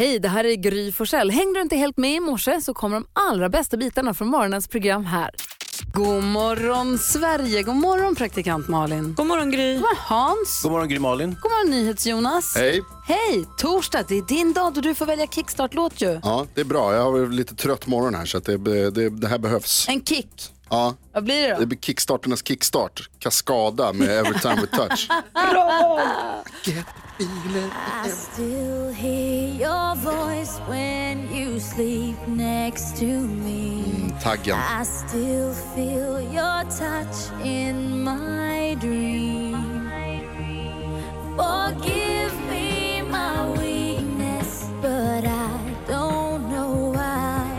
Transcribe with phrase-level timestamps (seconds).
[0.00, 1.30] Hej, det här är Gry Forssell.
[1.30, 4.68] Hängde du inte helt med i morse så kommer de allra bästa bitarna från morgonens
[4.68, 5.30] program här.
[5.94, 9.14] God morgon Sverige, god morgon praktikant Malin.
[9.14, 9.72] God morgon Gry.
[9.74, 10.62] God morgon Hans.
[10.62, 11.36] God morgon Gry Malin.
[11.40, 12.56] God morgon NyhetsJonas.
[12.56, 12.82] Hej.
[13.06, 16.20] Hej, torsdag, det är din dag då du får välja kickstart-låt ju.
[16.22, 16.94] Ja, det är bra.
[16.94, 18.56] Jag har lite trött morgon här så att det,
[18.90, 19.88] det, det här behövs.
[19.88, 20.52] En kick.
[20.70, 21.66] Ja, Vad blir det det då?
[21.66, 23.10] blir kickstarternas kickstart.
[23.18, 25.08] Kaskada med Every time we touch.
[27.22, 33.82] I still hear your voice when you sleep next to me.
[33.84, 34.54] Mm, taggen.
[34.56, 39.90] I still feel your touch in my dream.
[41.36, 47.52] Forgive me my weakness, but I don't know why.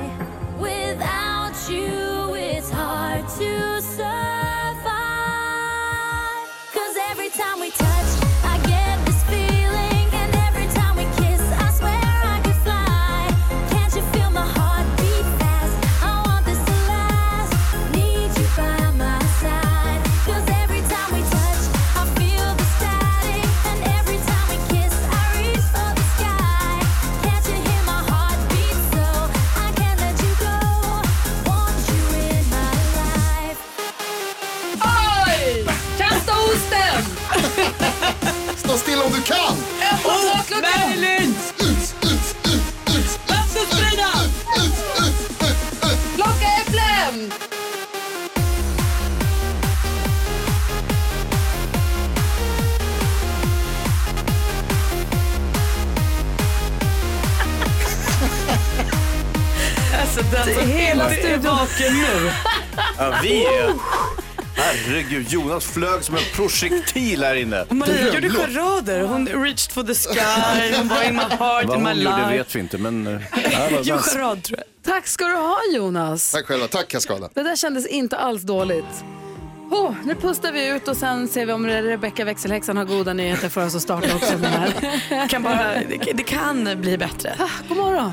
[0.59, 3.70] Without you, it's hard to
[38.81, 39.57] Stå still om du kan!
[40.61, 41.35] Berlin!
[43.27, 44.09] Vattenstrida!
[46.15, 47.31] Plocka äpplen!
[60.01, 61.41] Alltså den som Hela studion.
[61.43, 62.31] vaken nu.
[62.97, 63.73] Ja, vi är...
[64.61, 67.65] Herregud, Jonas flög som en projektil här inne.
[67.69, 69.01] Maria gjorde charader.
[69.03, 72.37] Hon reached for the sky, hon var in my heart, Vad in my hon gjorde
[72.37, 73.07] vet vi inte, men...
[73.07, 73.21] eh,
[73.83, 74.93] Jo, charad tror jag.
[74.93, 76.31] Tack ska du ha Jonas.
[76.31, 76.67] Tack själva.
[76.67, 77.29] Tack Kaskada.
[77.33, 79.03] Det där kändes inte alls dåligt.
[79.71, 83.49] Oh, nu pustar vi ut och sen ser vi om Rebecca växelhäxan har goda nyheter
[83.49, 85.27] för oss att starta också med det här.
[85.27, 87.35] Kan bara, det, det kan bli bättre.
[87.67, 88.11] God morgon.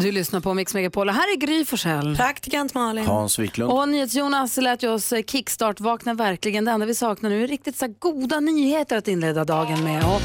[0.00, 2.16] Du lyssnar på Mix Megapol och här är Gry Forssell.
[2.16, 3.06] Praktikant Malin.
[3.06, 3.72] Hans Wiklund.
[3.72, 6.64] Och NyhetsJonas lät ju oss eh, kickstart vakna verkligen.
[6.64, 10.04] Det enda vi saknar nu är riktigt så goda nyheter att inleda dagen med.
[10.04, 10.22] Och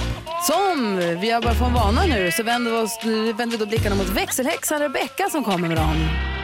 [0.48, 3.00] som vi har börjat få en vana nu så vänder vi, oss,
[3.38, 6.35] vänder vi då blickarna mot växelhäxan Rebecca som kommer med dem.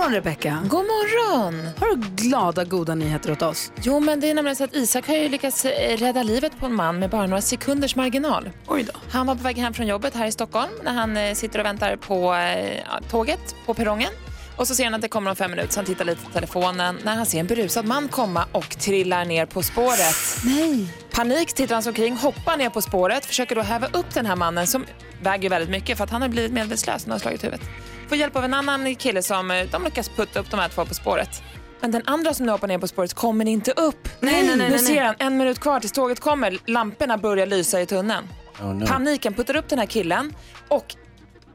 [0.00, 0.58] Morgon Rebecca.
[0.64, 1.68] God morgon!
[1.78, 3.72] Har du glada goda nyheter åt oss?
[3.82, 6.66] Jo, men det är nämligen så att Isak har ju lyckats eh, rädda livet på
[6.66, 8.50] en man med bara några sekunders marginal.
[8.66, 8.92] Oj då.
[9.10, 11.64] Han var på väg hem från jobbet här i Stockholm när han eh, sitter och
[11.64, 14.10] väntar på eh, ja, tåget på perrongen.
[14.56, 16.30] Och så ser han att det kommer om fem minuter, så han tittar lite på
[16.30, 20.16] telefonen när han ser en berusad man komma och trillar ner på spåret.
[20.44, 20.88] Nej.
[21.10, 24.36] Panik tittar han sig omkring, hoppar ner på spåret, försöker då häva upp den här
[24.36, 24.84] mannen som
[25.22, 27.62] väger väldigt mycket för att han har blivit medvetslös när han har slagit huvudet.
[28.10, 30.84] Får hjälp av en annan kille som eh, de lyckas putta upp de här två
[30.84, 31.42] på spåret.
[31.80, 34.08] Men den andra som nu hoppar ner på spåret kommer inte upp.
[34.20, 36.58] Nej, nej, nej, nu ser han en minut kvar tills tåget kommer.
[36.66, 38.28] Lamporna börjar lysa i tunneln.
[38.60, 38.86] Oh, no.
[38.86, 40.34] Paniken puttar upp den här killen
[40.68, 40.94] och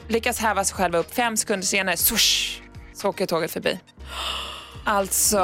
[0.08, 1.14] lyckas häva sig själva upp.
[1.14, 2.62] Fem sekunder senare, swoosh,
[2.94, 3.80] så åker tåget förbi.
[4.88, 5.40] Alltså,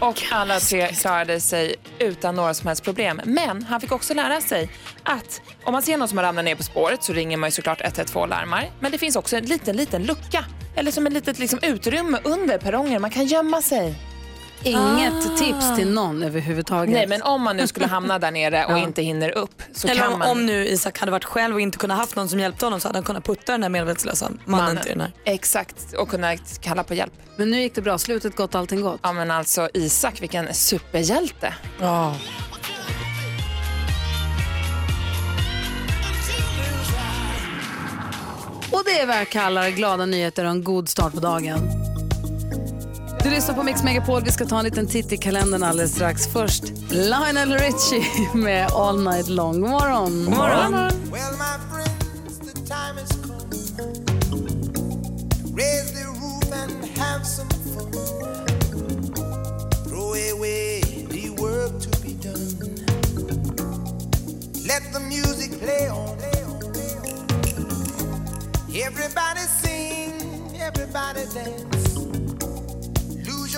[0.00, 3.20] och alla tre klarade sig utan några som helst problem.
[3.24, 4.70] Men han fick också lära sig
[5.02, 7.50] att om man ser någon som har ramlat ner på spåret så ringer man ju
[7.50, 8.70] såklart 112 och larmar.
[8.80, 10.44] Men det finns också en liten, liten lucka.
[10.76, 13.02] Eller som ett litet liksom, utrymme under perrongen.
[13.02, 13.94] Man kan gömma sig.
[14.64, 16.94] Inget tips till någon överhuvudtaget.
[16.94, 20.02] Nej, men om man nu skulle hamna där nere och inte hinner upp så Eller
[20.02, 20.28] kan om, man...
[20.28, 22.88] om nu Isak hade varit själv och inte kunnat haft någon som hjälpte honom så
[22.88, 25.12] hade han kunnat putta den här medvetslösa mannen till den här.
[25.24, 27.12] Exakt, och kunna kalla på hjälp.
[27.36, 29.00] Men nu gick det bra, slutet gott, allting gott.
[29.02, 31.54] Ja men alltså Isak, vilken superhjälte.
[31.80, 32.14] Ja.
[38.72, 41.83] Och det är vad jag kallar glada nyheter och en god start på dagen.
[43.24, 44.22] Du lyssnar på Mix Megapol.
[44.24, 46.26] Vi ska ta en liten titt i kalendern alldeles strax.
[46.26, 49.60] Först Lionel Richie med All Night Long.
[49.60, 50.24] God morgon.
[50.24, 50.90] God morgon.
[51.12, 53.48] Well, my friends, the time has come.
[55.56, 57.92] Raise the roof and have some fun.
[59.88, 60.80] Throw away
[61.10, 62.76] the work to be done.
[64.66, 66.18] Let the music play on.
[68.86, 70.12] Everybody sing,
[70.60, 71.73] everybody dance.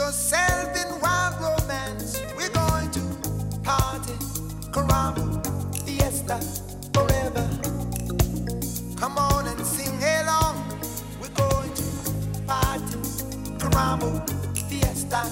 [0.07, 2.23] Yourself in wild romance.
[2.37, 3.01] We're going to
[3.65, 4.13] party,
[4.71, 5.43] caramba,
[5.85, 6.39] fiesta,
[6.95, 7.45] forever.
[8.97, 10.63] Come on and sing along.
[11.21, 12.99] We're going to party,
[13.59, 14.23] caramba,
[14.71, 15.23] fiesta,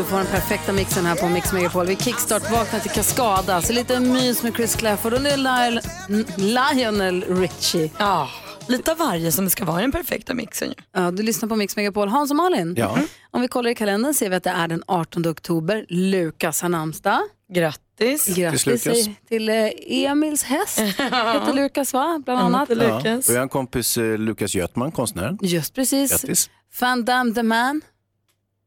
[0.00, 1.86] du får den perfekta mixen här på Mix Megapol.
[1.86, 5.80] Vi kickstart vaknar till Cascada, så lite mys med Chris Clafford och nu är Lyle,
[6.08, 7.90] N- Lionel Richie.
[7.98, 8.28] Ja,
[8.68, 10.74] lite av varje som det ska vara i den perfekta mixen ju.
[10.94, 12.08] Ja, du lyssnar på Mix Megapol.
[12.08, 12.98] Hans och Malin, Ja.
[13.30, 15.86] om vi kollar i kalendern ser vi att det är den 18 oktober.
[15.88, 17.20] Lukas har namnsdag.
[17.54, 18.26] Grattis.
[18.36, 18.98] Grattis Lukas.
[19.28, 22.22] till eh, Emils häst, heter Lukas va?
[22.24, 22.68] Bland annat.
[22.68, 22.74] Ja.
[22.74, 23.28] Lukas.
[23.28, 25.38] Och jag har en kompis, eh, Lukas Götman, konstnären.
[25.42, 26.10] Just precis.
[26.10, 26.50] Grattis.
[26.80, 27.80] Van Damme the man.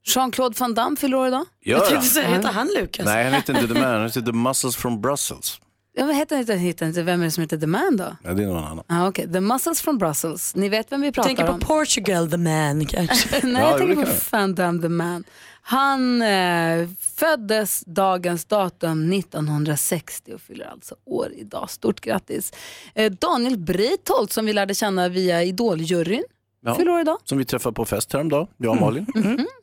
[0.06, 1.46] Jean-Claude Van Damme fyller år idag.
[1.62, 3.06] Gör Jag tänkte säga, heter han Lukas?
[3.06, 5.60] Nej, han heter inte The Man, han heter The Muscles from Brussels.
[5.96, 8.16] Ja, vad heter inte, heter inte, vem är det som heter The Man då?
[8.24, 8.84] Ja, det är någon annan.
[8.88, 9.28] Ah, okay.
[9.34, 10.56] The Muscles from Brussels.
[10.56, 11.60] Ni vet vem vi pratar Tänker på om?
[11.60, 13.40] Portugal the man kanske.
[13.48, 15.24] Nej, Ja, jag tänker på Van Damme the Man.
[15.66, 21.70] Han eh, föddes dagens datum 1960 och fyller alltså år idag.
[21.70, 22.54] Stort grattis.
[22.96, 26.24] Eh, Daniel Breitholt som vi lärde känna via Idoljuryn
[26.66, 26.76] Ja.
[26.76, 27.18] fyller år idag.
[27.24, 29.06] Som vi träffade på fest häromdagen, jag och Malin.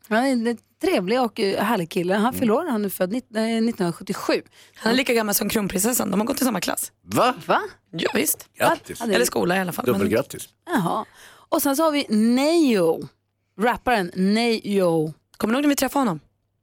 [0.08, 2.14] Han är en trevlig och eh, härlig kille.
[2.14, 4.32] Han fyller år, han är född nitt- eh, 1977.
[4.76, 6.92] Han är lika gammal som kronprinsessan, de har gått i samma klass.
[7.02, 7.34] Va?
[7.46, 7.60] Va?
[7.90, 8.48] Ja, visst.
[8.58, 9.00] Grattis.
[9.00, 9.84] Ja, det är- Eller skola i alla fall.
[9.86, 9.94] Men...
[9.94, 10.48] Dubbelgrattis.
[10.66, 11.04] Jaha.
[11.48, 13.08] Och sen så har vi Neyo,
[13.60, 15.12] rapparen Neyo.
[15.36, 16.20] Kommer du ihåg när vi träffade honom?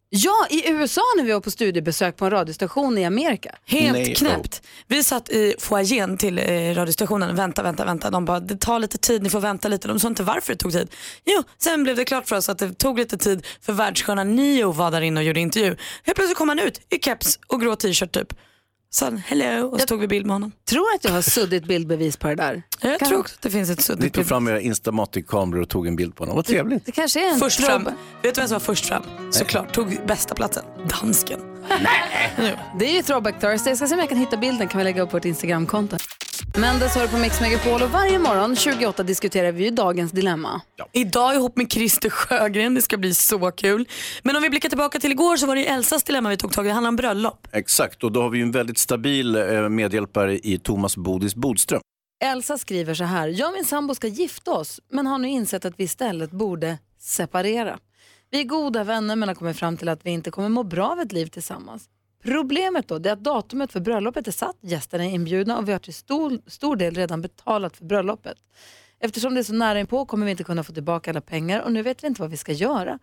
[0.10, 3.56] Ja, i USA när vi var på studiebesök på en radiostation i Amerika.
[3.66, 4.62] Helt Nej, knäppt.
[4.88, 8.10] Vi satt i foajén till eh, radiostationen, vänta, vänta, vänta.
[8.10, 9.88] De bara, det tar lite tid, ni får vänta lite.
[9.88, 10.92] De sa inte varför det tog tid.
[11.26, 14.72] Jo, sen blev det klart för oss att det tog lite tid för världsstjärnan Nio
[14.72, 15.76] var där inne och gjorde intervju.
[16.04, 18.34] Helt plötsligt kom han ut i keps och grå t-shirt typ.
[18.90, 20.52] Sa han hello och så tog vi bild med honom.
[20.70, 22.64] Tror att jag har suddigt bildbevis på det där.
[22.82, 24.28] Jag Kan- tror också att det finns ett Ni suddigt tog bild.
[24.30, 26.36] fram era Instamatic-kameror och tog en bild på honom.
[26.36, 26.86] Vad trevligt.
[26.86, 27.84] Det kanske är en Först fram.
[27.84, 29.04] Vet du vem som var först fram?
[29.32, 30.64] Såklart, tog bästa platsen.
[31.02, 31.40] Dansken.
[32.80, 33.72] Det är ju Throwback Thursday.
[33.72, 34.68] Jag ska se om jag kan hitta bilden.
[34.68, 35.98] kan vi lägga upp på vårt Instagramkonto.
[36.58, 40.62] Mendes hör på Mix Megapol och varje morgon 28 diskuterar vi ju dagens dilemma.
[40.94, 43.88] Idag ihop med Christer Sjögren, det ska bli så kul.
[44.24, 46.52] Men om vi blickar tillbaka till igår så var det ju Elsas dilemma vi tog
[46.54, 47.48] tag i, det handlar om bröllop.
[47.52, 51.82] Exakt, och då har vi ju en väldigt stabil eh, medhjälpare i Thomas Bodis Bodström.
[52.24, 53.28] Elsa skriver så här.
[53.28, 56.78] Jag och min sambo ska gifta oss men har nu insett att vi istället borde
[57.00, 57.80] separera.
[58.30, 60.90] Vi är goda vänner men har kommit fram till att vi inte kommer må bra
[60.90, 61.90] av ett liv tillsammans.
[62.28, 65.80] Problemet då är att datumet för bröllopet är satt, gästerna är inbjudna och vi har
[65.80, 68.38] till stor, stor del redan betalat för bröllopet.
[69.00, 71.72] Eftersom det är så nära inpå kommer vi inte kunna få tillbaka alla pengar och
[71.72, 73.00] nu vet vi inte vad vi ska göra.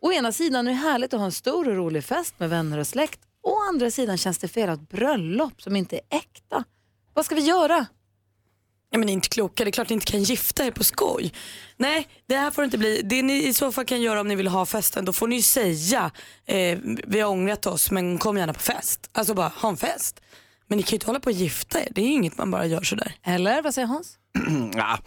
[0.00, 2.78] Å ena sidan är det härligt att ha en stor och rolig fest med vänner
[2.78, 3.20] och släkt.
[3.42, 6.64] Å andra sidan känns det fel att ha ett bröllop som inte är äkta.
[7.14, 7.86] Vad ska vi göra?
[8.90, 10.84] Ja, men ni är inte kloka, det är klart ni inte kan gifta er på
[10.84, 11.32] skoj.
[11.76, 13.02] Nej, det här får det inte bli.
[13.04, 15.36] Det ni i så fall kan göra om ni vill ha festen, då får ni
[15.36, 16.10] ju säga
[16.46, 19.10] eh, vi har ångrat oss men kom gärna på fest.
[19.12, 20.20] Alltså bara ha en fest.
[20.66, 22.50] Men ni kan ju inte hålla på och gifta er, det är ju inget man
[22.50, 23.14] bara gör sådär.
[23.22, 24.18] Eller vad säger Hans?
[24.74, 24.98] Ja,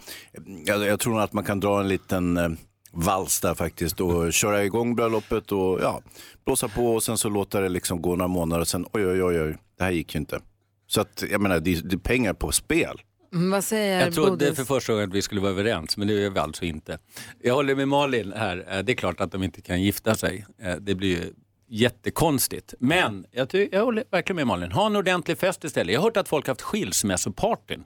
[0.64, 2.48] jag, jag tror nog att man kan dra en liten eh,
[2.92, 6.02] vals där faktiskt och köra igång bröllopet och ja,
[6.44, 9.22] blåsa på och sen så låta det liksom gå några månader och sen oj, oj,
[9.22, 10.40] oj, oj det här gick ju inte.
[10.86, 13.00] Så att jag menar, det, det är pengar på spel.
[13.32, 14.56] Mm, vad säger Jag trodde Bodis?
[14.56, 16.98] för första gången att vi skulle vara överens, men det är vi alltså inte.
[17.42, 18.66] Jag håller med Malin här.
[18.70, 20.46] Eh, Det är klart att de inte kan gifta sig.
[20.62, 21.32] Eh, Det blir ju
[21.68, 22.74] jättekonstigt.
[22.78, 24.72] Men jag, ty- jag håller verkligen med Malin.
[24.72, 25.92] Ha en ordentlig fest istället.
[25.92, 27.84] Jag har hört att folk har haft skilsmässopartyn.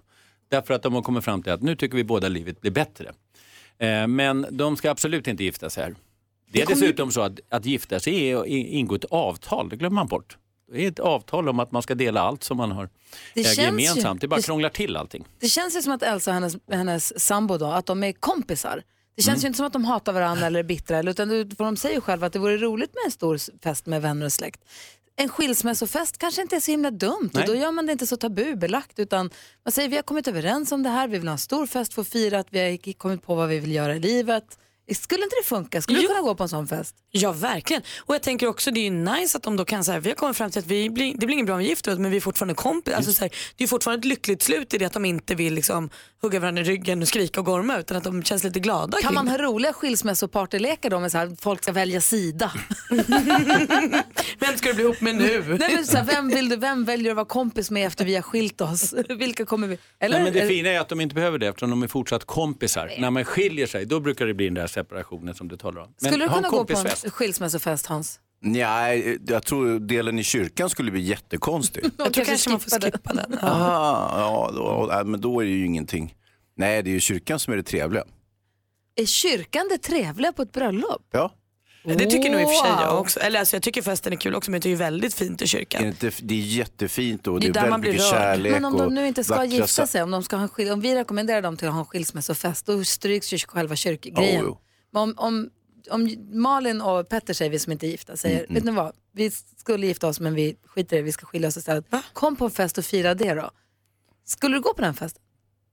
[0.48, 3.12] Därför att de har kommit fram till att nu tycker vi båda livet blir bättre.
[3.78, 5.94] Eh, Men de ska absolut inte gifta sig här.
[6.52, 9.94] Det är dessutom så att, att gifta sig är att ingå ett avtal, det glömmer
[9.94, 10.36] man bort.
[10.72, 12.88] Det är ett avtal om att man ska dela allt som man har
[13.34, 14.20] Det äger känns ju- gemensamt.
[14.20, 15.24] Det bara det- krånglar till allting.
[15.40, 18.82] Det känns ju som att Elsa och hennes, hennes sambo då, att de är kompisar.
[19.16, 21.76] Det känns ju inte som att de hatar varandra eller är bittra, utan för de
[21.76, 24.60] säger själva att det vore roligt med en stor fest med vänner och släkt.
[25.16, 28.16] En skilsmässofest kanske inte är så himla dumt och då gör man det inte så
[28.16, 29.30] tabubelagt utan
[29.64, 31.94] man säger vi har kommit överens om det här, vi vill ha en stor fest
[31.94, 34.58] för att fira att vi har kommit på vad vi vill göra i livet.
[34.94, 35.82] Skulle inte det funka?
[35.82, 36.94] Skulle du kunna gå på en sån fest?
[37.10, 37.82] Ja verkligen.
[37.98, 40.16] Och jag tänker också det är ju nice att de då kan säga, vi har
[40.16, 42.16] kommit fram till att vi blir, det blir inget bra om vi gifter men vi
[42.16, 42.96] är fortfarande kompisar.
[42.96, 45.54] Alltså, så här, det är fortfarande ett lyckligt slut i det att de inte vill
[45.54, 45.90] liksom,
[46.26, 49.14] hugga varandra i ryggen och skrika och gorma utan att de känns lite glada Kan
[49.14, 52.52] man ha roliga skilsmässopartylekar då med så här, folk ska välja sida?
[54.38, 55.56] Vem ska du bli ihop med nu?
[55.58, 58.04] Nej, men så här, vem, vill du, vem väljer du att vara kompis med efter
[58.04, 58.94] vi har skilt oss?
[59.08, 59.78] Vilka kommer vi...
[59.98, 62.24] Eller, Nej, men det fina är att de inte behöver det eftersom de är fortsatt
[62.24, 62.92] kompisar.
[62.98, 65.94] När man skiljer sig, då brukar det bli den där separationen som du talar om.
[66.00, 68.20] Men Skulle du kunna gå på en skilsmässofest Hans?
[68.52, 71.84] Nej, jag tror delen i kyrkan skulle bli jättekonstig.
[71.98, 73.38] Jag tror kanske man får skippa den.
[73.42, 73.48] Ja.
[73.48, 76.14] Aha, ja, då, nej, men då är det ju ingenting.
[76.56, 78.04] Nej, det är ju kyrkan som är det trevliga.
[78.96, 81.02] Är kyrkan det trevliga på ett bröllop?
[81.12, 81.32] Ja.
[81.84, 83.20] Det tycker nog i och för sig jag också.
[83.20, 85.48] Eller alltså, jag tycker festen är kul också men det är väldigt fint i Är
[85.48, 85.82] kyrkan.
[85.82, 88.52] det, inte, det är jättefint och Det det är är, där väldigt mycket kärlek.
[88.52, 90.70] Men om de och nu inte ska gifta sig, om, de ska ha en skil-
[90.72, 94.40] om vi rekommenderar dem till att ha en skilsmässofest, då stryks ju själva kyrkgrejen.
[94.42, 94.58] Oh, jo.
[94.92, 95.50] Men om, om,
[95.90, 98.92] om Malin och Petter säger, vi som inte är gifta, säger, Mm, vet ni vad,
[99.12, 101.84] vi skulle gifta oss men vi skiter i det, vi ska skilja oss istället.
[102.12, 103.50] Kom på en fest och fira det då.
[104.26, 105.22] Skulle du gå på den festen?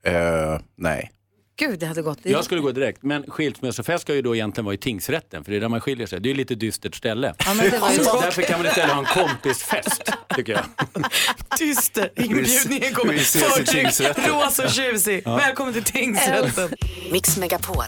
[0.05, 1.11] Eh, nej.
[1.55, 2.19] Gud, det hade gått.
[2.23, 5.57] Jag skulle gå direkt, men skilsmässofest ska ju då egentligen vara i tingsrätten, för det
[5.57, 6.19] är där man skiljer sig.
[6.19, 7.33] Det är ett lite dystert ställe.
[7.45, 10.65] Ja, men det var ju Så därför kan man istället ha en kompisfest, tycker jag.
[11.57, 13.65] Tyster, inbjudningen kommer.
[13.65, 14.23] tingsrätten.
[14.25, 15.23] rosa och tjusig.
[15.25, 16.69] Välkommen till tingsrätten.
[17.11, 17.83] Mix Megapol.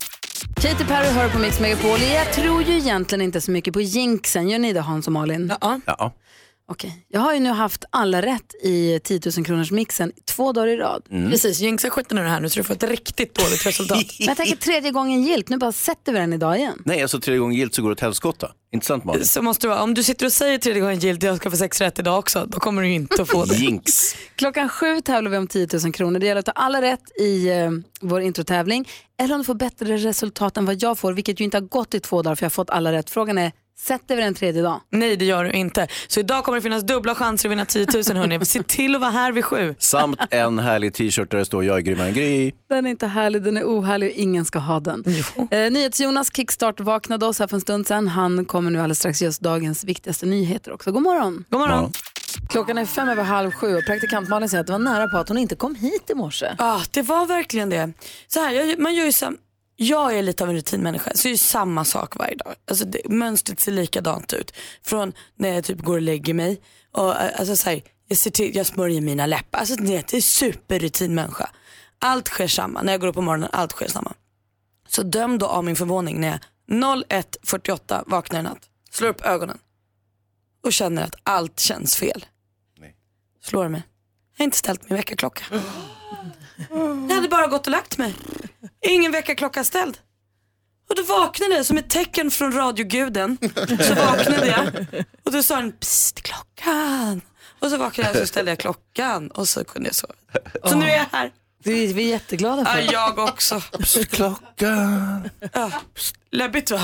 [0.65, 1.99] Katy Perry hör på Mix Megapol.
[2.01, 4.49] Jag tror ju egentligen inte så mycket på jinxen.
[4.49, 5.53] Gör ni det Hans och Malin?
[5.61, 5.79] Ja.
[5.85, 6.13] Ja.
[6.67, 7.05] Okej.
[7.07, 10.77] Jag har ju nu haft alla rätt i 10 000 kronors mixen två dagar i
[10.77, 11.03] rad.
[11.09, 13.97] Precis, jinxa skiten ur det här nu så du får ett riktigt dåligt resultat.
[14.19, 15.49] Men jag tänker tredje gången gilt.
[15.49, 16.81] Nu bara sätter vi den idag igen.
[16.85, 18.51] Nej, alltså tredje gången gilt så går det åt helskotta.
[18.73, 19.25] Inte sant Malin?
[19.25, 19.83] Så måste det vara.
[19.83, 22.45] Om du sitter och säger tredje gången gilt jag ska få sex rätt idag också,
[22.45, 23.55] då kommer du inte att få det.
[23.55, 24.15] Jinx.
[24.35, 26.19] Klockan sju tävlar vi om 10 000 kronor.
[26.19, 28.89] Det gäller att ta alla rätt i eh, vår introtävling.
[29.19, 31.93] Eller om du får bättre resultat än vad jag får, vilket ju inte har gått
[31.93, 33.09] i två dagar för jag har fått alla rätt.
[33.09, 34.81] Frågan är, sätter vi den tredje dag?
[34.89, 35.87] Nej det gör du inte.
[36.07, 38.45] Så idag kommer det finnas dubbla chanser att vinna 10 000 hörni.
[38.45, 39.75] Se till att vara här vid sju.
[39.79, 42.51] Samt en härlig t-shirt där det står jag är grymmare än Gry.
[42.69, 45.03] Den är inte härlig, den är ohärlig och ingen ska ha den.
[45.51, 48.07] Eh, NyhetsJonas Kickstart vaknade oss här för en stund sedan.
[48.07, 50.91] Han kommer nu alldeles strax ge oss dagens viktigaste nyheter också.
[50.91, 51.45] God morgon!
[51.49, 51.91] God morgon.
[51.93, 51.99] Ja.
[52.49, 55.17] Klockan är fem över halv sju och praktikant Malin säger att det var nära på
[55.17, 56.55] att hon inte kom hit i morse.
[56.57, 57.93] Ja, det var verkligen det.
[58.27, 59.37] Så här, jag, man gör ju sam-
[59.75, 62.55] jag är lite av en rutinmänniska, så det är samma sak varje dag.
[62.67, 64.53] Alltså det, mönstret ser likadant ut.
[64.83, 68.55] Från när jag typ går och lägger mig, och, alltså, så här, jag, ser till,
[68.55, 69.59] jag smörjer mina läppar.
[69.59, 71.49] Alltså, det, är superrutinmänniska.
[71.99, 74.13] Allt sker samma, när jag går upp på morgonen, allt sker samma.
[74.87, 79.57] Så döm då av min förvåning när jag 01.48 vaknar i natt, slår upp ögonen
[80.63, 82.25] och känner att allt känns fel.
[83.43, 83.83] Slår mig.
[84.33, 85.45] Jag har inte ställt min väckarklocka.
[87.09, 88.13] Jag hade bara gått och lagt mig.
[88.87, 89.97] Ingen väckarklocka ställd.
[90.89, 93.37] Och då vaknade jag som ett tecken från radioguden.
[93.79, 94.85] Så vaknade jag
[95.25, 97.21] och då sa den psst klockan.
[97.59, 100.13] Och så vaknade jag och så ställde jag klockan och så kunde jag sova.
[100.63, 101.31] Så nu är jag här.
[101.63, 102.93] Vi, vi är jätteglada för Ja, det.
[102.93, 103.61] jag också.
[104.09, 105.29] Klockan.
[105.53, 106.81] Ja, psst, läbbigt va?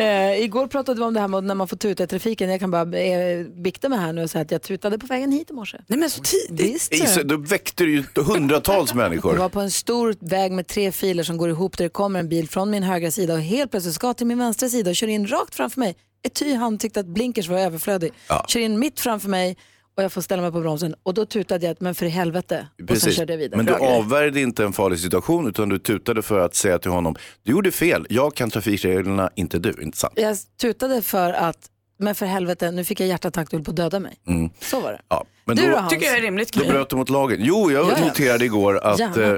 [0.00, 2.50] Eh, igår pratade vi om det här med när man får tuta i trafiken.
[2.50, 5.32] Jag kan bara eh, bikta mig här nu och säga att jag tutade på vägen
[5.32, 5.78] hit i morse.
[5.86, 6.74] Nej men så tidigt.
[6.74, 9.36] Visst Is, då väckte du ju hundratals Jag människor.
[9.36, 12.28] var på en stor väg med tre filer som går ihop där det kommer en
[12.28, 15.06] bil från min högra sida och helt plötsligt ska till min vänstra sida och kör
[15.08, 15.96] in rakt framför mig.
[16.22, 18.12] Ety han tyckte att blinkers var överflödig.
[18.28, 18.44] Ja.
[18.48, 19.56] Kör in mitt framför mig
[20.00, 22.08] och jag får ställa mig på bromsen och då tutade jag att men för i
[22.08, 23.16] helvete och sen Precis.
[23.16, 23.56] körde jag vidare.
[23.56, 27.16] Men du avvärjde inte en farlig situation utan du tutade för att säga till honom,
[27.42, 30.12] du gjorde fel, jag kan trafikreglerna, inte du, inte sant?
[30.16, 31.56] Jag tutade för att
[31.98, 34.14] men för helvete nu fick jag hjärtattack du höll på att döda mig.
[34.26, 34.50] Mm.
[34.60, 35.00] Så var det.
[35.08, 35.24] Ja.
[35.44, 35.90] Men Du då, då Hans?
[35.92, 36.52] Tycker jag är rimligt.
[36.52, 37.38] då bröt du mot lagen.
[37.40, 38.04] Jo, jag Ja, ja.
[38.06, 39.34] noterade igår att, eh,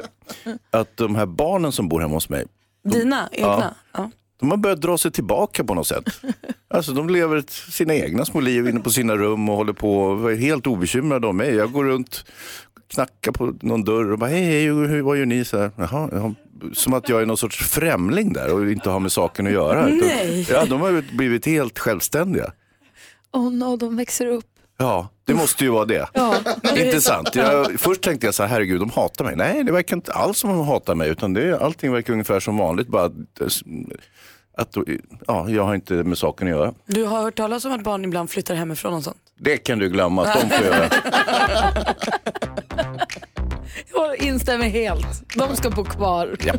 [0.71, 2.45] att de här barnen som bor hemma hos mig,
[2.85, 3.75] Dina egna?
[3.93, 4.11] Ja.
[4.43, 6.05] De har börjat dra sig tillbaka på något sätt.
[6.69, 10.33] Alltså de lever sina egna små liv inne på sina rum och håller på och
[10.33, 11.55] är helt obekymrade om mig.
[11.55, 12.25] Jag går runt,
[12.95, 15.45] knackar på någon dörr och bara hej, hej hur, vad gör ni?
[15.45, 16.35] Så här, Jaha, ja.
[16.75, 19.87] Som att jag är någon sorts främling där och inte har med saken att göra.
[19.87, 20.47] Nej.
[20.51, 22.53] Ja, de har blivit helt självständiga.
[23.33, 24.45] Oh no, de växer upp.
[24.79, 26.09] Ja, det måste ju vara det.
[26.77, 27.35] Intressant.
[27.35, 29.37] Jag, först tänkte jag så här, herregud, de hatar mig.
[29.37, 32.57] Nej, det verkar inte alls som de hatar mig, utan det, allting verkar ungefär som
[32.57, 32.89] vanligt.
[32.89, 33.11] Bara
[34.57, 34.77] att,
[35.27, 36.75] ja, jag har inte med saken att göra.
[36.87, 39.17] Du har hört talas om att barn ibland flyttar hemifrån och sånt?
[39.39, 40.89] Det kan du glömma att de får göra.
[43.95, 45.35] Jag instämmer helt.
[45.37, 46.37] De ska bo kvar.
[46.47, 46.55] Ja.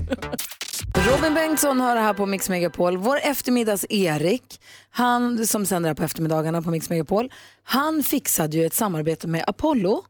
[1.12, 2.98] Robin Bengtsson har det här på Mix Megapol.
[2.98, 4.60] Vår eftermiddags-Erik,
[4.90, 7.32] han som sänder här på eftermiddagarna på Mix Megapol,
[7.64, 10.04] han fixade ju ett samarbete med Apollo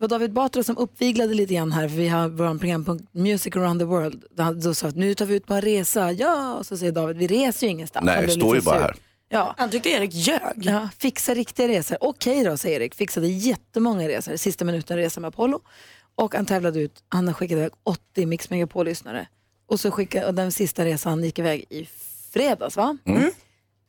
[0.00, 3.80] var David Batra som uppviglade lite grann här, för vi har vår programpunkt Music around
[3.80, 4.24] the world.
[4.62, 7.16] Då sa att nu tar vi ut på en resa, ja, och så säger David,
[7.16, 8.06] vi reser ju ingenstans.
[8.06, 8.82] Nej, blev står ju bara sur.
[8.82, 8.96] här.
[9.28, 9.54] Ja.
[9.58, 10.40] Han tyckte Erik ljög.
[10.56, 11.98] Ja, fixa riktiga resor.
[12.00, 12.94] Okej då, säger Erik.
[12.94, 14.36] Fixade jättemånga resor.
[14.36, 15.60] Sista minuten resa med Apollo.
[16.14, 19.28] Och han tävlade ut, han har skickat iväg 80 Mix Megapol-lyssnare.
[19.66, 21.88] Och, så skickade, och den sista resan gick iväg i
[22.32, 22.96] fredags va?
[23.04, 23.30] Mm.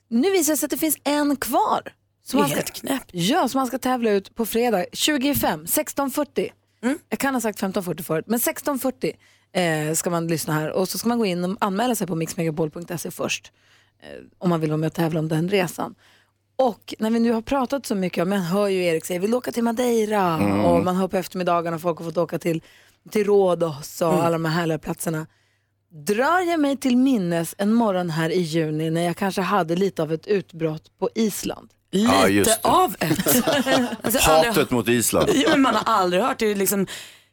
[0.08, 1.94] Nu visar det sig att det finns en kvar.
[2.24, 3.10] Som Det är man ska, helt knäppt.
[3.14, 6.50] Ja, som man ska tävla ut på fredag 25, 16.40.
[6.84, 7.00] Mm.
[7.10, 10.72] Jag kan ha sagt 15.40 förut, men 16.40 eh, ska man lyssna här.
[10.72, 13.52] Och så ska man gå in och anmäla sig på mixmegapol.se först.
[14.04, 15.96] Eh, om man vill vara med och tävla om den resan.
[16.56, 19.52] Och när vi nu har pratat så mycket, man hör ju Erik säga, vill åka
[19.52, 20.36] till Madeira
[20.66, 22.62] och man hör på eftermiddagarna folk har fått åka till,
[23.10, 25.28] till Rhodos och alla de här härliga platserna.
[25.90, 30.04] Drar jag mig till minnes en morgon här i juni när jag kanske hade lite
[30.04, 31.70] av ett utbrott på Island.
[31.92, 32.70] Ja, just Lite det.
[32.70, 33.26] av ett.
[34.04, 35.30] alltså, aldrig- Hatet mot Island.
[35.34, 36.56] Ja, men man har aldrig hört det.
[36.56, 36.88] Liksom,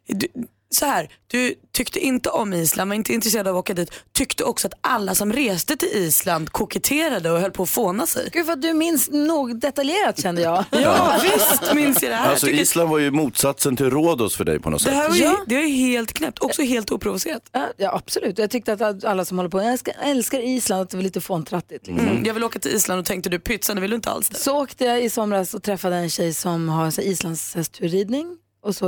[0.09, 0.27] du,
[0.71, 3.91] så här, du tyckte inte om Island, var inte intresserad av att åka dit.
[4.13, 8.29] Tyckte också att alla som reste till Island koketterade och höll på att fåna sig.
[8.33, 10.65] Gud vad du minns nog detaljerat kände jag.
[10.71, 12.31] Ja, visst minns jag det här.
[12.31, 14.95] Alltså tycker- Island var ju motsatsen till Rhodos för dig på något det sätt.
[14.95, 15.37] här var ju, Ja.
[15.47, 17.43] det är helt knäppt, också helt oprovocerat.
[17.77, 20.97] Ja, absolut, jag tyckte att alla som håller på, jag älskar, älskar Island, att det
[20.97, 21.87] var lite fåntrattigt.
[21.87, 22.09] Liksom.
[22.09, 22.25] Mm.
[22.25, 24.39] Jag vill åka till Island och tänkte du pytsa, det vill du inte alls det.
[24.39, 28.87] Så åkte jag i somras och träffade en tjej som har islandshästturridning och så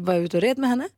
[0.00, 0.88] var jag ute och red med henne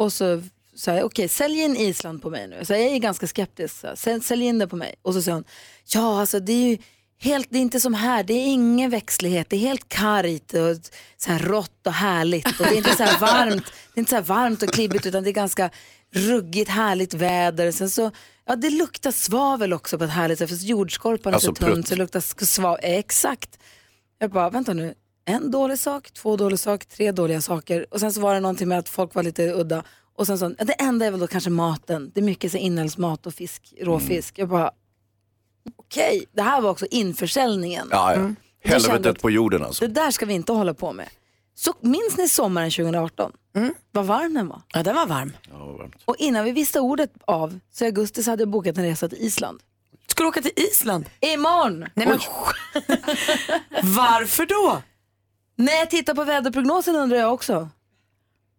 [0.00, 0.42] och så
[0.74, 2.64] sa jag okej sälj in Island på mig nu.
[2.64, 4.94] Så jag är ganska skeptisk, så, sälj, sälj in det på mig.
[5.02, 5.44] Och så sa hon
[5.92, 6.78] ja alltså det är ju
[7.18, 10.92] helt, det är inte som här, det är ingen växtlighet, det är helt kargt och
[11.16, 14.10] så här rått och härligt och det är inte så här varmt, det är inte
[14.10, 15.70] så här varmt och klibbigt utan det är ganska
[16.12, 17.72] ruggigt härligt väder.
[17.72, 18.10] Sen så,
[18.46, 21.84] ja det luktar svavel också på ett härligt sätt för jordskorpan är Alltså så tunn
[21.84, 22.80] så det luktar svavel.
[22.82, 23.58] Exakt.
[24.18, 27.86] Jag bara, vänta nu, en dålig sak, två dåliga saker, tre dåliga saker.
[27.90, 29.84] Och sen så var det någonting med att folk var lite udda.
[30.16, 32.10] Och sen så, det enda är väl då kanske maten.
[32.14, 34.38] Det är mycket så inälvsmat och fisk, råfisk.
[34.38, 34.70] Jag bara,
[35.76, 37.88] okej, det här var också införsäljningen.
[37.90, 38.16] Ja, ja.
[38.16, 39.86] Kände Helvetet på jorden alltså.
[39.86, 41.08] Det där ska vi inte hålla på med.
[41.54, 43.32] Så minns ni sommaren 2018?
[43.92, 44.62] Vad varm den var.
[44.72, 45.32] Ja, den var varm.
[45.50, 45.94] Ja, varmt.
[46.04, 49.08] Och innan vi visste ordet av, så i augusti så hade jag bokat en resa
[49.08, 49.60] till Island.
[50.06, 51.04] Ska du åka till Island?
[51.20, 51.86] Imorgon!
[51.94, 52.18] Nej, men,
[53.94, 54.82] varför då?
[55.60, 57.68] När jag tittar på väderprognosen undrar jag också.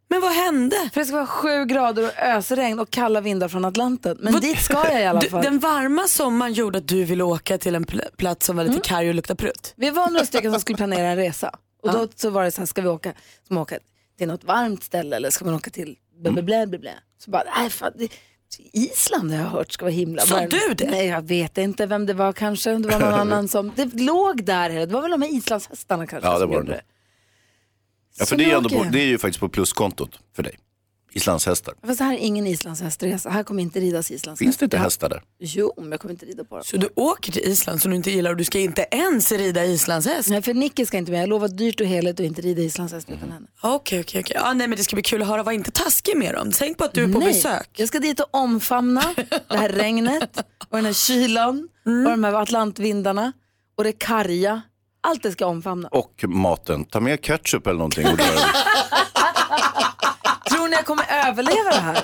[0.09, 0.89] Men vad hände?
[0.93, 4.17] För det ska vara sju grader och ösregn och kalla vindar från Atlanten.
[4.21, 5.43] Men dit ska jag i alla Du, fall.
[5.43, 8.79] den varma sommaren gjorde att du ville åka till en pl- plats som var lite
[8.89, 9.73] karg och lukta prutt.
[9.77, 11.51] Vi var några stycken som skulle planera en resa.
[11.83, 13.13] Och då så var det så här, ska vi åka,
[13.45, 13.77] ska man åka
[14.17, 16.93] till något varmt ställe eller ska man åka till blä, blä, blä, blä.
[17.17, 18.07] Så bara, nej fan, det,
[18.73, 20.51] Island har jag hört ska vara himla Sa varmt.
[20.51, 20.91] du det?
[20.91, 22.69] Nej jag vet inte vem det var kanske.
[22.77, 24.69] Det var någon annan som, det låg där.
[24.69, 26.77] Det var väl de här islandshästarna kanske Ja, det som var gjorde det.
[26.77, 26.83] det.
[28.19, 30.57] Ja, för det är, ändå på, det är ju faktiskt på pluskontot för dig.
[31.13, 31.74] Islandshästar.
[31.88, 33.30] Fast det här är ingen islandshästresa.
[33.30, 34.45] Här kommer inte ridas islandshästar.
[34.45, 35.24] Finns det inte hästar där?
[35.39, 36.63] Jo, men jag kommer inte rida på dem.
[36.63, 39.65] Så du åker till Island som du inte gillar och du ska inte ens rida
[39.65, 40.30] islandshäst?
[40.30, 41.21] Nej, för Nicky ska inte med.
[41.21, 43.47] Jag lovar dyrt och heligt att inte rida islandshäst utan henne.
[43.62, 44.36] Okej, okej, okej.
[44.39, 45.43] Ja, nej men det ska bli kul att höra.
[45.43, 46.52] Var inte taskig med dem.
[46.54, 47.69] Tänk på att du är på Nej, besök.
[47.74, 49.04] Jag ska dit och omfamna
[49.50, 50.38] det här regnet
[50.69, 52.06] och den här kylan Mm.
[52.06, 53.32] och de här atlantvindarna
[53.78, 54.62] och det karga.
[55.04, 55.88] Allt det ska jag omfamna.
[55.88, 56.86] Och maten.
[56.86, 58.08] Ta med ketchup eller någonting.
[60.62, 62.04] Tror ni jag kommer överleva det här?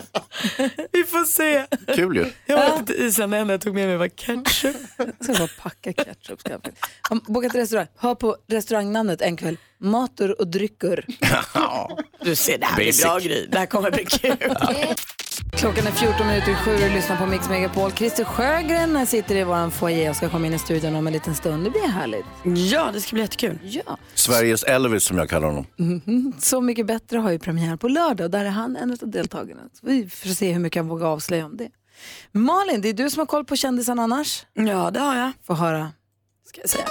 [0.92, 1.66] Vi får se.
[1.96, 2.32] Kul ju.
[2.46, 4.76] Jag åkte till Island, det enda jag tog med mig var ketchup.
[4.98, 6.40] Jag ska bara packa ketchup.
[6.40, 6.70] Ska jag.
[7.02, 7.88] Har bokat restaurang.
[7.98, 9.58] Hör på restaurangnamnet en kväll.
[9.78, 11.06] Matur och drycker.
[12.22, 13.48] Du ser, det här blir bra grej.
[13.52, 14.38] Det här kommer bli kul.
[15.52, 17.92] Klockan är 14 minuter i sju och lyssnar på Mix Megapol.
[17.92, 21.36] Christer Sjögren sitter i vår foyer och ska komma in i studion om en liten
[21.36, 21.64] stund.
[21.64, 22.26] Det blir härligt.
[22.72, 23.60] Ja, det ska bli jättekul.
[23.64, 23.98] Ja.
[24.14, 25.66] Sveriges Elvis som jag kallar honom.
[26.40, 29.62] Så mycket bättre har ju premiär på lördag och där är han en av deltagarna.
[29.74, 31.70] Så vi får se hur mycket han vågar avslöja om det.
[32.32, 34.46] Malin, det är du som har koll på kändisen annars.
[34.54, 35.32] Ja, det har jag.
[35.48, 35.92] Få höra.
[36.46, 36.86] Ska jag säga.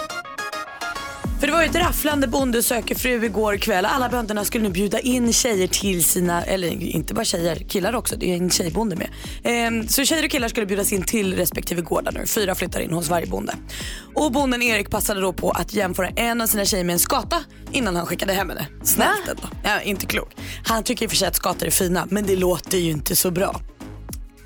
[1.40, 3.84] För det var ju ett rafflande bonde söker fru igår kväll.
[3.84, 8.16] Alla bönderna skulle nu bjuda in tjejer till sina, eller inte bara tjejer, killar också.
[8.16, 9.08] Det är en tjejbonde med.
[9.44, 12.26] Ehm, så tjejer och killar skulle bjudas in till respektive gårdar nu.
[12.26, 13.54] Fyra flyttar in hos varje bonde.
[14.14, 17.36] Och bonden Erik passade då på att jämföra en av sina tjejer med en skata
[17.72, 18.66] innan han skickade hem henne.
[18.82, 19.42] Snällt ändå.
[19.64, 20.32] Ja, inte klok.
[20.64, 23.16] Han tycker i och för sig att skator är fina, men det låter ju inte
[23.16, 23.60] så bra.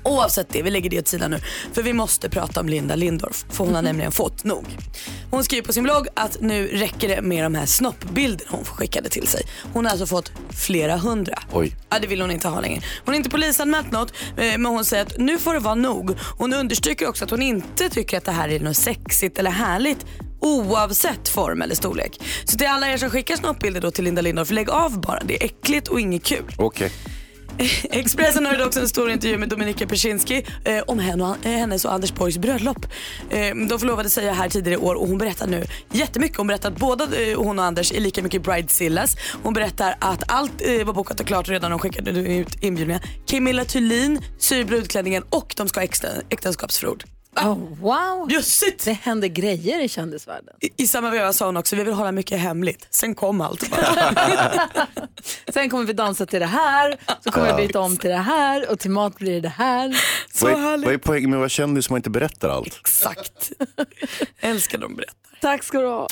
[0.03, 1.39] Oavsett det, vi lägger det åt sidan nu.
[1.73, 4.65] För vi måste prata om Linda Lindorff, för hon har nämligen fått nog.
[5.31, 9.09] Hon skriver på sin blogg att nu räcker det med de här snoppbilderna hon skickade
[9.09, 9.45] till sig.
[9.73, 11.39] Hon har alltså fått flera hundra.
[11.51, 11.75] Oj.
[11.89, 12.81] Ja, det vill hon inte ha längre.
[13.05, 16.17] Hon har inte polisanmält något, eh, men hon säger att nu får det vara nog.
[16.37, 20.05] Hon understryker också att hon inte tycker att det här är något sexigt eller härligt.
[20.43, 22.21] oavsett form eller storlek.
[22.45, 25.19] Så till alla er som skickar snoppbilder då till Linda Lindorff, lägg av bara.
[25.23, 26.55] Det är äckligt och inget kul.
[26.57, 26.91] Okej.
[27.83, 31.85] Expressen hörde också en stor intervju med Dominika Persinski eh, om henne och, eh, hennes
[31.85, 32.85] och Anders Borgs bröllop.
[33.29, 36.37] Eh, de förlovade sig här tidigare i år och hon berättar nu jättemycket.
[36.37, 39.15] Hon berättar att båda eh, hon och Anders är lika mycket bridezillas.
[39.43, 43.01] Hon berättar att allt eh, var bokat och klart redan när de skickade ut inbjudningar.
[43.25, 45.87] Camilla Thulin syr brudklänningen och de ska ha
[46.29, 47.03] äktenskapsförord.
[47.35, 48.85] Oh, wow, Bjussigt!
[48.85, 50.55] det händer grejer i kändisvärlden.
[50.59, 52.87] I, I samma veva sa hon också, vi vill hålla mycket hemligt.
[52.89, 54.13] Sen kom allt bara.
[55.53, 58.71] Sen kommer vi dansa till det här, så kommer vi byta om till det här
[58.71, 59.95] och till mat blir det det här.
[60.33, 60.85] Så Vad är, härligt.
[60.85, 62.77] vad är poängen med att vara kändis om man inte berättar allt?
[62.79, 63.51] Exakt.
[64.39, 65.15] Älskar de berättar.
[65.41, 66.07] Tack ska du ha.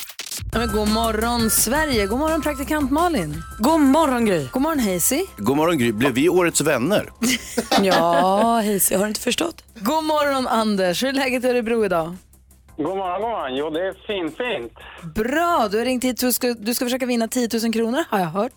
[0.54, 3.44] Ja, men god morgon Sverige, god morgon praktikant Malin.
[3.60, 4.48] God morgon Gry.
[4.52, 5.26] God morgon Hazy.
[5.38, 7.10] God morgon Gry, blev vi årets vänner?
[7.82, 9.64] Ja, jag har inte förstått.
[9.76, 12.16] God morgon Anders, hur är läget i Örebro idag?
[12.78, 13.56] God morgon, god morgon.
[13.56, 14.74] Jo, det är fint, fint.
[15.16, 18.20] Bra, du har ringt hit, du ska, du ska försöka vinna 10 000 kronor har
[18.20, 18.54] jag hört.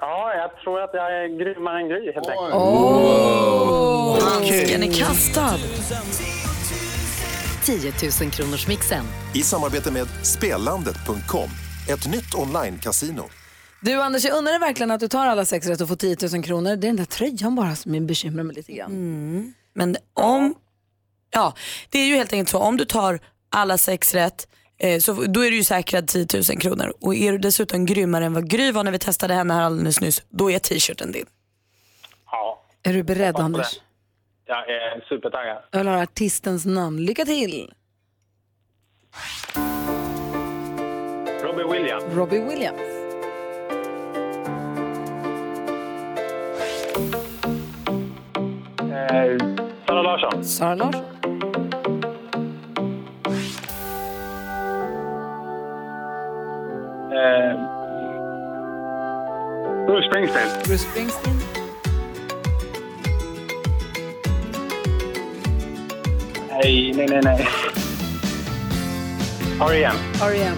[0.00, 2.54] Ja, jag tror att jag är grymmare än Gry, helt enkelt.
[4.22, 5.58] Handsken är kastad.
[7.68, 9.04] 10 000 kronors mixen.
[9.34, 11.48] I samarbete med Spelandet.com,
[11.88, 13.22] ett nytt online-casino.
[13.82, 16.42] Du Anders, jag undrar verkligen att du tar alla sex rätt och får 10 000
[16.42, 16.76] kronor.
[16.76, 19.54] Det är den där tröjan bara som bekymrar mig lite grann.
[19.74, 20.54] Men om,
[21.30, 21.54] ja,
[21.90, 25.40] det är ju helt enkelt så, om du tar alla sex rätt eh, så då
[25.40, 26.92] är du ju säkrad 10 000 kronor.
[27.00, 30.00] Och är du dessutom grymmare än vad Gry var när vi testade henne här alldeles
[30.00, 31.26] nyss, då är t-shirten din.
[32.30, 33.80] Ja, Är du beredd Anders?
[34.48, 35.62] Jag är supertaggad.
[35.70, 37.04] Jag vill höra artistens namn.
[37.04, 37.72] Lycka till!
[41.42, 42.04] Robbie Williams.
[42.14, 42.80] Robbie Williams.
[48.80, 49.36] Eh,
[49.86, 50.44] Sara Larsson.
[50.44, 51.04] Sara Larsson.
[57.12, 57.54] Eh,
[59.86, 60.48] Bruce Springsteen.
[60.64, 61.57] Bruce Springsteen.
[66.68, 67.48] Nej, nej, nej, nej.
[69.60, 69.96] R.E.M.
[70.22, 70.56] R.E.M.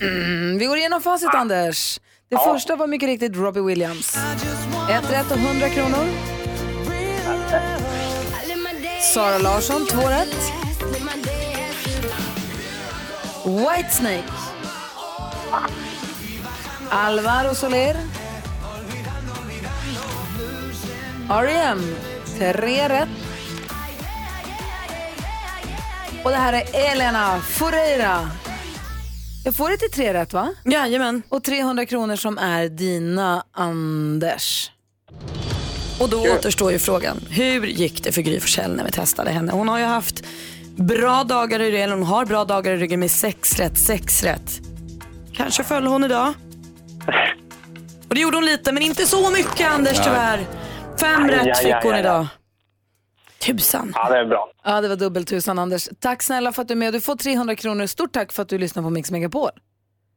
[0.00, 2.00] Mm, vi går igenom facit, Anders.
[2.30, 4.16] Det första var mycket riktigt Robbie Williams.
[4.90, 6.06] Ett rätt och 100 kronor.
[9.14, 10.61] Sara Larsson, två rätt.
[13.44, 14.24] Whitesnake.
[16.90, 17.96] Alvaro Soler.
[21.30, 21.96] R.E.M.
[22.38, 23.08] Tre rätt.
[26.24, 28.30] Och det här är Elena Foureira.
[29.44, 30.54] Jag får det till tre rätt va?
[30.64, 31.22] Jajamän.
[31.28, 34.70] Och 300 kronor som är dina, Anders.
[36.00, 39.52] Och då återstår ju frågan, hur gick det för Gry Forssell när vi testade henne?
[39.52, 40.24] Hon har ju haft
[40.76, 44.50] bra dagar i ryggen, hon har bra dagar i ryggen med sex rätt, sex rätt.
[45.34, 46.34] Kanske föll hon idag.
[48.08, 50.40] Och det gjorde hon lite, men inte så mycket Anders tyvärr.
[51.00, 52.00] Fem Aj, rätt aj, fick aj, hon aj.
[52.00, 52.26] idag.
[53.38, 53.92] Tusan.
[53.94, 54.50] Ja, det är bra.
[54.64, 55.88] Ja, det var dubbeltusan Anders.
[56.00, 56.92] Tack snälla för att du är med.
[56.92, 57.86] Du får 300 kronor.
[57.86, 59.50] Stort tack för att du lyssnar på Mix Megapol.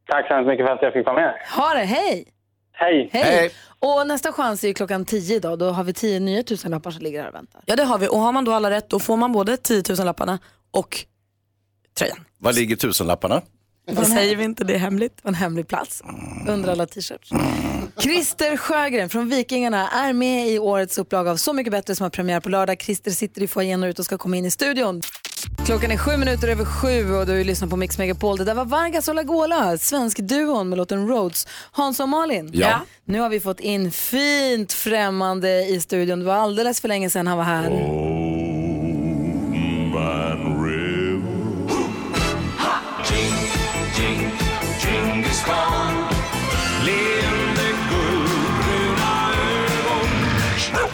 [0.07, 1.33] Tack så hemskt mycket för att jag fick vara med.
[1.55, 2.27] Ha det, hej!
[2.77, 3.09] Hej!
[3.13, 3.51] Hej!
[3.79, 5.59] Och nästa chans är ju klockan 10 idag.
[5.59, 7.63] Då har vi 10 nya tusenlappar som ligger här och väntar.
[7.65, 9.83] Ja det har vi och har man då alla rätt då får man både 10
[9.89, 10.39] 000 lapparna
[10.71, 11.05] och
[11.97, 12.17] tröjan.
[12.37, 13.41] Var ligger tusenlapparna?
[13.91, 15.19] Vad säger vi inte, det är hemligt.
[15.23, 16.03] En hemlig plats
[16.47, 17.29] under alla t-shirts.
[17.99, 22.09] Christer Sjögren från Vikingarna är med i årets upplaga av Så mycket bättre som har
[22.09, 22.81] premiär på lördag.
[22.81, 25.01] Christer sitter i foajén och ut och ska komma in i studion.
[25.65, 28.37] Klockan är sju minuter över sju och du lyssnar på Mix Megapol.
[28.37, 31.47] Det där var Vargas och Lagola, svensk duon med låten Rhodes.
[31.71, 32.79] Hans och Malin, Ja.
[33.05, 36.19] nu har vi fått in fint främmande i studion.
[36.19, 37.69] Det var alldeles för länge sedan han var här.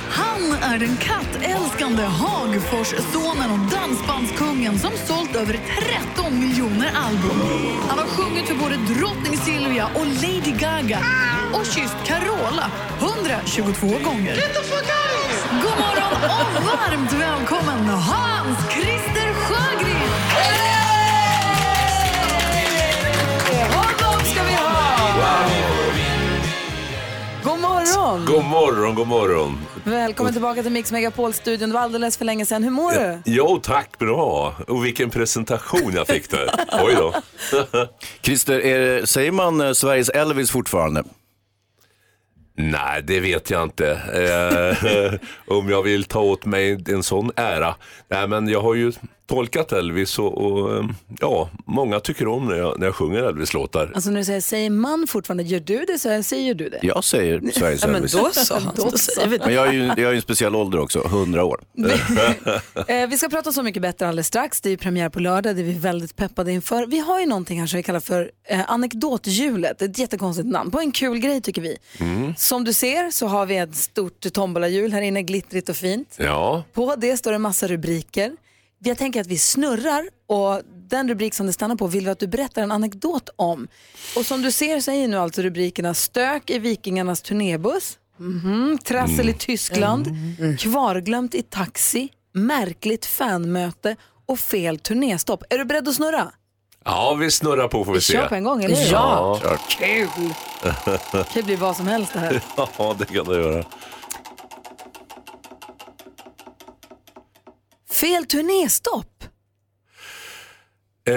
[0.10, 0.98] Han är den
[1.92, 5.60] kattälskande Hagfors-sonen och dansbandskungen som sålt över
[6.16, 7.40] 13 miljoner album.
[7.90, 11.00] Han har sjungit för både drottning Silvia och Lady Gaga
[11.54, 14.36] och kysst Carola 122 gånger.
[15.62, 16.12] God morgon
[16.58, 20.12] och varmt välkommen Hans Christer Sjögren!
[23.74, 25.71] Honom ska vi ha!
[27.82, 28.26] God morgon!
[28.26, 28.26] morgon!
[28.26, 29.58] God morgon, god morgon.
[29.84, 31.70] Välkommen tillbaka till Mix Megapol-studion.
[31.70, 32.64] Det var alldeles för länge sedan.
[32.64, 33.22] Hur mår du?
[33.26, 34.56] Jo, tack, bra.
[34.68, 36.50] Och vilken presentation jag fick där.
[36.84, 37.14] Oj då.
[38.22, 41.04] Christer, är, säger man eh, Sveriges Elvis fortfarande?
[42.58, 43.92] Nej, det vet jag inte.
[43.92, 45.20] Eh,
[45.58, 47.76] om jag vill ta åt mig en sån ära.
[48.08, 48.92] Nej, men jag har ju
[49.32, 50.86] tolkat Elvis och, och eh,
[51.20, 53.92] ja, många tycker om när jag, när jag sjunger Elvis-låtar.
[53.96, 56.80] Alltså när du säger, säger man fortfarande, gör du det så säger du det?
[56.82, 58.12] Jag säger Sveriges Ja, men Elvis.
[58.12, 58.60] då så.
[58.76, 58.92] Då
[59.30, 59.46] det.
[59.46, 61.62] Men jag är ju jag är ju en speciell ålder också, 100 år.
[62.88, 64.62] Eh, vi ska prata om Så mycket bättre alldeles strax.
[64.62, 66.86] Det är ju premiär på lördag, det är vi väldigt peppade inför.
[66.86, 69.82] Vi har ju någonting här som vi kallar för eh, anekdothjulet.
[69.82, 71.78] Ett jättekonstigt namn på en kul grej tycker vi.
[72.00, 72.36] Mm.
[72.38, 76.16] Som du ser så har vi ett stort tombolahjul här inne, glittrigt och fint.
[76.20, 78.32] Ja, På det står en massa rubriker.
[78.84, 82.20] Jag tänker att vi snurrar och den rubrik som det stannar på vill vi att
[82.20, 83.68] du berättar en anekdot om.
[84.16, 89.30] Och som du ser så är nu alltså rubrikerna Stök i Vikingarnas turnébuss, mhm, Trassel
[89.30, 90.08] i Tyskland,
[90.60, 95.44] Kvarglömt i taxi, Märkligt fanmöte och Fel turnéstopp.
[95.50, 96.32] Är du beredd att snurra?
[96.86, 98.14] ja vi snurrar på får vi se.
[98.14, 98.92] Kör på en gång, eller hur?
[98.92, 99.40] Ja.
[99.70, 100.08] Kul!
[101.12, 102.42] Det kan bli vad som helst det här.
[102.78, 103.66] ja, det kan det göra.
[108.02, 109.24] Fel turnéstopp?
[111.08, 111.16] Eh,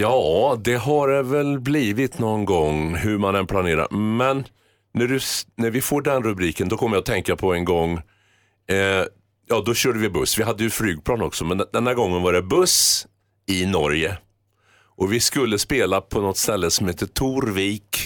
[0.00, 3.88] ja, det har det väl blivit någon gång hur man än planerar.
[3.90, 4.44] Men
[4.94, 5.20] när, du,
[5.54, 8.00] när vi får den rubriken då kommer jag att tänka på en gång.
[8.68, 9.04] Eh,
[9.48, 10.38] ja, då körde vi buss.
[10.38, 13.06] Vi hade ju flygplan också, men den här gången var det buss
[13.46, 14.18] i Norge.
[14.96, 17.98] Och vi skulle spela på något ställe som heter Torvik.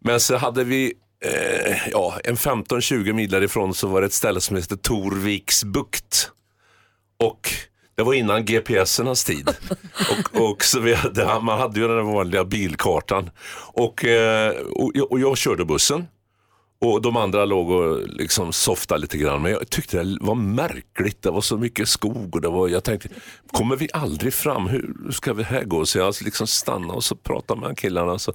[0.00, 0.92] Men så hade vi,
[1.24, 6.30] eh, ja, en 15-20 mil därifrån så var det ett ställe som heter Torviksbukt.
[7.24, 7.50] Och
[7.94, 9.48] det var innan GPSernas tid.
[10.34, 13.30] och, och så vi hade, man hade ju den vanliga bilkartan.
[13.72, 16.06] Och, eh, och, jag- och jag körde bussen.
[16.80, 19.42] Och de andra låg och liksom softade lite grann.
[19.42, 21.22] Men jag tyckte det var märkligt.
[21.22, 22.34] Det var så mycket skog.
[22.34, 23.08] Och det var, jag tänkte,
[23.52, 24.66] kommer vi aldrig fram?
[24.66, 25.86] Hur ska vi här gå?
[25.86, 28.18] Så jag liksom stannade och så pratade med killarna.
[28.18, 28.32] Så,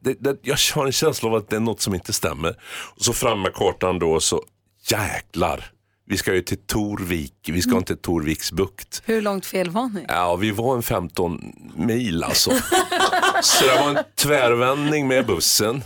[0.00, 2.56] det, det, jag har en känsla av att det är något som inte stämmer.
[2.96, 4.42] Och så fram med kartan då så,
[4.90, 5.64] jäklar.
[6.06, 9.02] Vi ska ju till Torvik, vi ska inte till Torviksbukt.
[9.04, 10.04] Hur långt fel var ni?
[10.08, 12.50] Ja, vi var en 15 mil alltså.
[13.42, 15.82] Så det var en tvärvändning med bussen.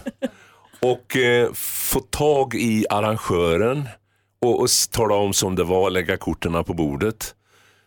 [0.80, 3.88] Och eh, få tag i arrangören
[4.42, 7.34] och, och tala om som det var, lägga korten på bordet.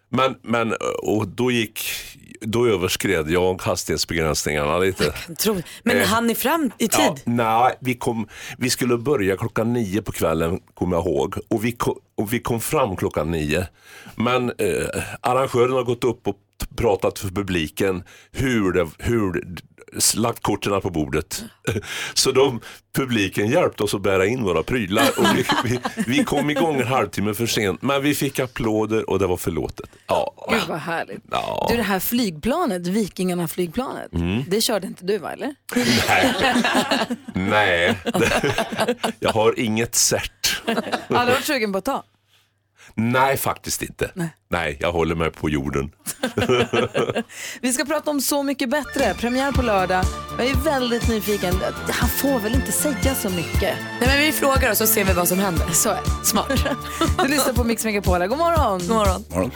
[0.09, 1.79] Men, men och då gick,
[2.41, 5.13] då överskred jag hastighetsbegränsningarna lite.
[5.39, 5.61] Tro.
[5.83, 6.91] Men Eh, hann ni fram i tid?
[6.99, 11.35] Ja, nej, vi, kom, vi skulle börja klockan nio på kvällen, kommer jag ihåg.
[11.47, 13.67] Och vi, kom, och vi kom fram klockan nio.
[14.15, 16.35] Men eh, arrangören har gått upp och
[16.77, 19.45] pratat för publiken hur det, hur
[20.15, 21.43] lagt korten på bordet.
[22.13, 22.61] Så de,
[22.95, 25.09] publiken hjälpte oss att bära in våra prylar.
[25.17, 29.19] Och vi, vi, vi kom igång en halvtimme för sent, men vi fick applåder och
[29.19, 29.89] det var förlåtet.
[30.07, 30.47] Ja.
[30.51, 31.23] Gud vad härligt.
[31.31, 31.67] Ja.
[31.71, 34.43] Du det här flygplanet, Vikingarna-flygplanet, Mm.
[34.47, 35.55] det körde inte du va eller?
[37.33, 37.97] Nej,
[39.19, 40.61] jag har inget cert.
[41.09, 42.03] Hade du varit sugen på att ta?
[42.93, 44.11] Nej, faktiskt inte.
[44.49, 44.77] Nej.
[44.79, 45.91] jag håller mig på jorden.
[47.61, 50.05] Vi ska prata om Så mycket bättre, premiär på lördag.
[50.37, 51.55] Jag är väldigt nyfiken.
[51.89, 53.77] Han får väl inte säga så mycket?
[53.99, 55.67] Nej, men vi frågar och så ser vi vad som händer.
[55.71, 56.25] Så är det.
[56.25, 56.47] Smart.
[57.23, 58.27] Du lyssnar på Mix Megapol.
[58.27, 58.79] God morgon!
[58.79, 59.51] God morgon.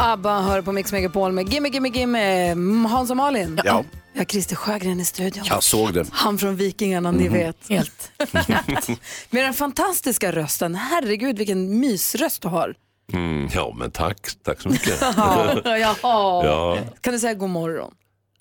[0.00, 3.60] ABBA hör på Mix Megapol med Gimme Gimme Gimme, Mm, Hans och Malin.
[3.64, 3.84] Ja.
[4.12, 5.44] Vi har Christer Sjögren i studion.
[5.48, 6.06] Jag såg det.
[6.12, 7.32] Han från Vikingarna, ni Mhm.
[7.32, 7.56] vet.
[7.68, 8.10] Helt.
[9.30, 10.74] Med den fantastiska rösten.
[10.74, 12.74] Herregud, vilken mysröst du har.
[13.12, 14.16] Mm, ja, men tack.
[14.44, 15.00] Tack så mycket.
[15.16, 16.44] Ja, jaha.
[16.46, 16.78] Ja.
[17.00, 17.90] Kan du säga god morgon?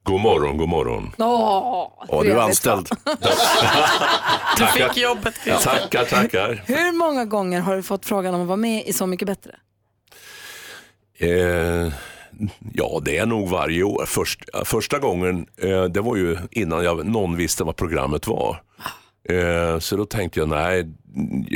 [0.03, 1.11] God morgon, god morgon.
[1.17, 2.89] Åh, Ja, du är anställd.
[4.57, 5.35] Du fick jobbet.
[5.63, 6.63] Tackar, tackar.
[6.65, 9.55] Hur många gånger har du fått frågan om att vara med i Så mycket bättre?
[11.19, 11.93] Eh,
[12.73, 14.05] ja, det är nog varje år.
[14.05, 18.61] Först, första gången, eh, det var ju innan jag, någon visste vad programmet var.
[19.29, 20.87] Eh, så då tänkte jag, nej.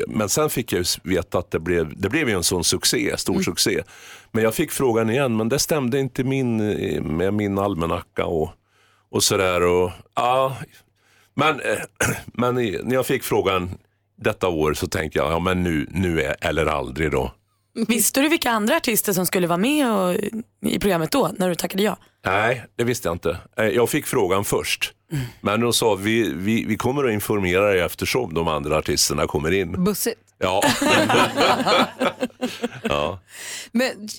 [0.08, 3.18] Men sen fick jag ju veta att det blev, det blev ju en sån succé,
[3.18, 3.84] stor succé.
[4.32, 6.58] Men jag fick frågan igen, men det stämde inte min,
[7.18, 8.52] med min almanacka och,
[9.10, 9.62] och sådär.
[9.64, 10.58] Och, ja,
[11.34, 13.70] men, eh, men när jag fick frågan
[14.16, 17.32] detta år så tänkte jag, ja men nu, nu är eller aldrig då.
[17.88, 20.16] Visste du vilka andra artister som skulle vara med och,
[20.66, 21.98] i programmet då, när du tackade ja?
[22.26, 23.38] Nej, det visste jag inte.
[23.58, 24.94] Eh, Jag fick frågan först.
[25.42, 29.52] Men de sa vi, vi, vi kommer att informera dig eftersom de andra artisterna kommer
[29.52, 29.84] in.
[29.84, 30.20] Bussigt.
[30.38, 30.62] Ja.
[32.84, 33.20] ja.
[33.72, 34.10] Men,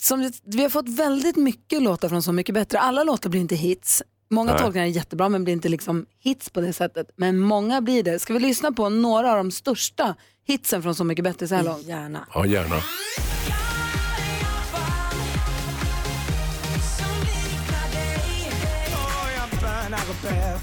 [0.00, 2.78] som, vi har fått väldigt mycket låtar från Så mycket bättre.
[2.78, 4.02] Alla låtar blir inte hits.
[4.30, 4.62] Många Nej.
[4.62, 7.06] tolkningar är jättebra men blir inte liksom hits på det sättet.
[7.16, 8.18] Men många blir det.
[8.18, 10.14] Ska vi lyssna på några av de största
[10.46, 11.86] hitsen från Så mycket bättre så här långt?
[11.86, 12.26] Gärna.
[12.34, 12.82] Ja, gärna.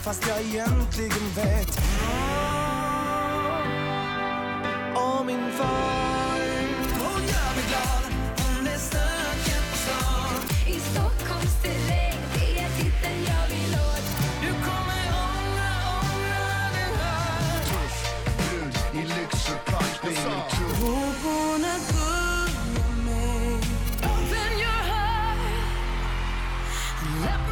[0.03, 1.79] Fast jag egentligen vet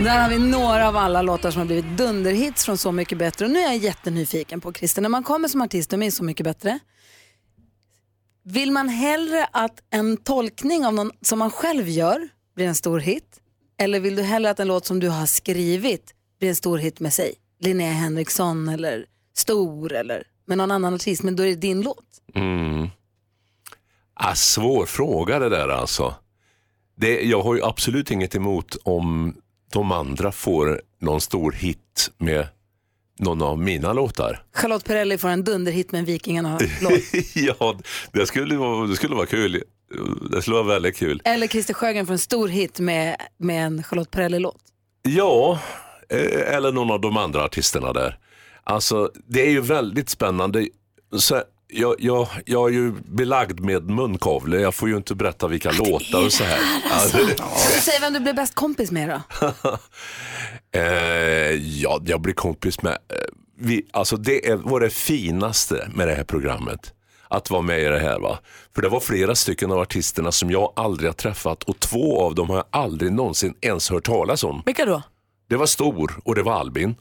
[0.04, 3.46] Där har vi några av alla låtar som har blivit dunderhits från Så mycket bättre.
[3.46, 6.24] Och nu är jag jättenyfiken på Christer, när man kommer som artist och med Så
[6.24, 6.80] mycket bättre,
[8.44, 13.00] vill man hellre att en tolkning av någon som man själv gör blir en stor
[13.00, 13.40] hit?
[13.78, 17.00] Eller vill du hellre att en låt som du har skrivit blir en stor hit
[17.00, 17.34] med sig?
[17.60, 22.06] Linnea Henriksson eller Stor eller med någon annan artist, men då är det din låt.
[22.36, 22.88] Mm.
[24.14, 26.16] Ah, svår fråga det där alltså.
[26.96, 29.36] Det, jag har ju absolut inget emot om
[29.72, 32.48] de andra får någon stor hit med
[33.20, 34.44] någon av mina låtar.
[34.54, 36.92] Charlotte Perrelli får en dunderhit med en Vikingarna-låt.
[37.36, 37.80] ja,
[38.12, 39.64] det skulle, vara, det skulle vara kul.
[40.32, 41.22] Det skulle vara väldigt kul.
[41.26, 44.62] Eller Christer Sjögren får en stor hit med, med en Charlotte Perrelli-låt.
[45.04, 45.60] Ja,
[46.10, 48.18] eh, eller någon av de andra artisterna där.
[48.64, 50.68] Alltså, det är ju väldigt spännande.
[51.18, 54.60] Så jag, jag, jag är ju belagd med munkavle.
[54.60, 56.60] Jag får ju inte berätta vilka låtar och så här.
[56.92, 57.18] Alltså.
[57.82, 59.52] Säga vem du blev bäst kompis med då?
[60.74, 62.98] Eh, ja, jag blir kompis med, eh,
[63.60, 66.94] vi, alltså det är, var det finaste med det här programmet.
[67.28, 68.20] Att vara med i det här.
[68.20, 68.40] Va?
[68.76, 72.36] För det var flera stycken av artisterna som jag aldrig har träffat och två av
[72.36, 74.64] dem har jag aldrig någonsin ens hört talas om.
[74.66, 75.02] Vilka då?
[75.50, 76.96] Det var Stor och det var Albin.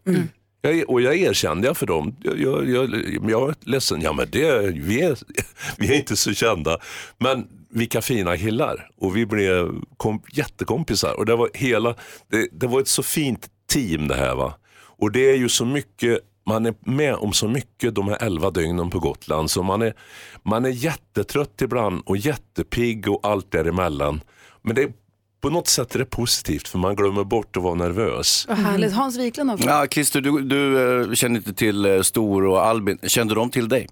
[0.60, 2.16] Jag, och jag erkände jag för dem.
[2.22, 5.18] Jag, jag, jag, jag är ledsen, ja men det, vi, är,
[5.78, 6.78] vi är inte så kända.
[7.18, 8.90] Men vilka fina killar.
[8.96, 11.14] Och vi blev kom, jättekompisar.
[11.18, 11.94] Och det var, hela,
[12.28, 14.34] det, det var ett så fint team det här.
[14.34, 14.54] va.
[14.82, 18.50] Och det är ju så mycket, man är med om så mycket de här elva
[18.50, 19.50] dygnen på Gotland.
[19.50, 19.94] Så man är,
[20.42, 24.20] man är jättetrött ibland och jättepigg och allt däremellan.
[24.62, 24.92] Men det,
[25.40, 28.46] på något sätt är det positivt för man glömmer bort att vara nervös.
[28.48, 28.92] Vad härligt.
[28.92, 29.66] Hans Wiklund har fått.
[29.66, 32.98] Ja, Christer, du, du eh, känner inte till eh, Stor och Albin.
[33.02, 33.88] Kände de till dig?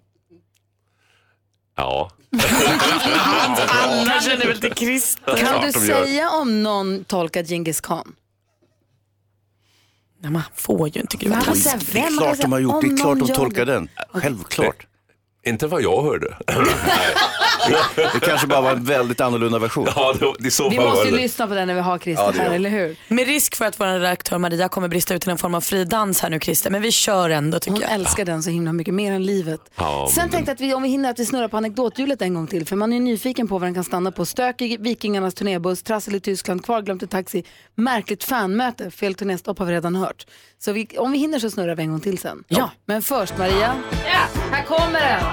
[1.77, 2.11] Ja.
[3.73, 5.37] Alla känner väl till Christer.
[5.37, 8.15] Kan du säga om någon tolkat Genghis khan?
[10.21, 11.31] Nej, man får ju inte gud.
[11.31, 11.93] Man säga taskigt.
[11.93, 12.81] Det är vem klart de har gjort.
[12.83, 13.73] Det är klart de tolkar det.
[13.73, 13.89] den.
[14.13, 14.87] Självklart.
[15.49, 16.37] Inte vad jag hörde.
[18.13, 19.87] Det kanske bara var en väldigt annorlunda version.
[19.97, 22.51] ja, det, så Vi måste ju lyssna på den när vi har Christer Ja, här,
[22.51, 22.97] eller hur?
[23.09, 25.85] Med risk för att vår redaktör Maria kommer brista ut i en form av fri
[25.85, 27.91] dans här nu Christer, men vi kör ändå tycker Hon jag.
[27.93, 29.61] älskar den så himla mycket, mer än livet.
[29.77, 32.23] Ja, Sen men- tänkte jag att vi, om vi hinner att vi snurrar på anekdothjulet
[32.23, 34.27] en gång till, för man är nyfiken på vad den kan stanna på.
[34.27, 39.67] Stök i Vikingarnas turnébuss, trassel i Tyskland, kvarglömt i taxi, märkligt fanmöte, fel turnéstopp har
[39.67, 40.27] vi redan hört.
[40.59, 42.45] Så vi, om vi hinner så snurrar vi en gång till sen.
[42.49, 42.71] Ja.
[42.87, 45.25] Men först Maria, ja, här kommer den!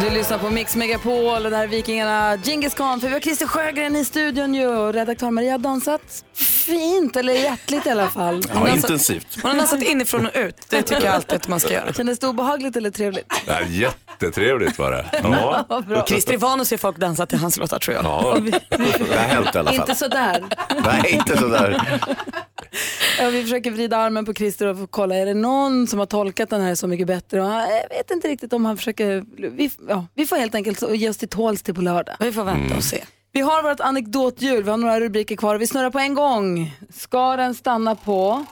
[0.00, 3.20] Du lyssnar på Mix Megapol och det här är Vikingarna Djingis Khan, för vi har
[3.20, 6.24] Christer Sjögren i studion ju och redaktör Maria har dansat
[6.68, 8.42] fint, eller hjärtligt i alla fall.
[8.48, 9.38] Ja, har intensivt.
[9.42, 11.92] Hon har dansat inifrån och ut, det tycker jag alltid att man ska göra.
[11.92, 13.32] Kändes det obehagligt eller trevligt?
[13.46, 15.06] Är jättetrevligt var det.
[15.22, 15.82] Ja.
[15.88, 16.06] Bra.
[16.06, 18.04] Christer är van att se folk dansa till hans låtar tror jag.
[18.04, 18.36] Ja.
[18.70, 19.80] Det har hänt i alla fall.
[19.80, 20.44] Inte sådär.
[20.84, 22.00] Nej, inte sådär.
[23.20, 26.06] Ja, vi försöker vrida armen på Christer och få kolla, är det någon som har
[26.06, 27.42] tolkat den här så mycket bättre?
[27.42, 31.08] Och jag vet inte riktigt om han försöker, vi, ja, vi får helt enkelt ge
[31.08, 32.16] oss till tåls till på lördag.
[32.20, 33.04] Vi får vänta och se.
[33.38, 36.74] Vi har vårt anekdothjul, vi har några rubriker kvar och vi snurrar på en gång.
[36.90, 38.44] Ska den stanna på?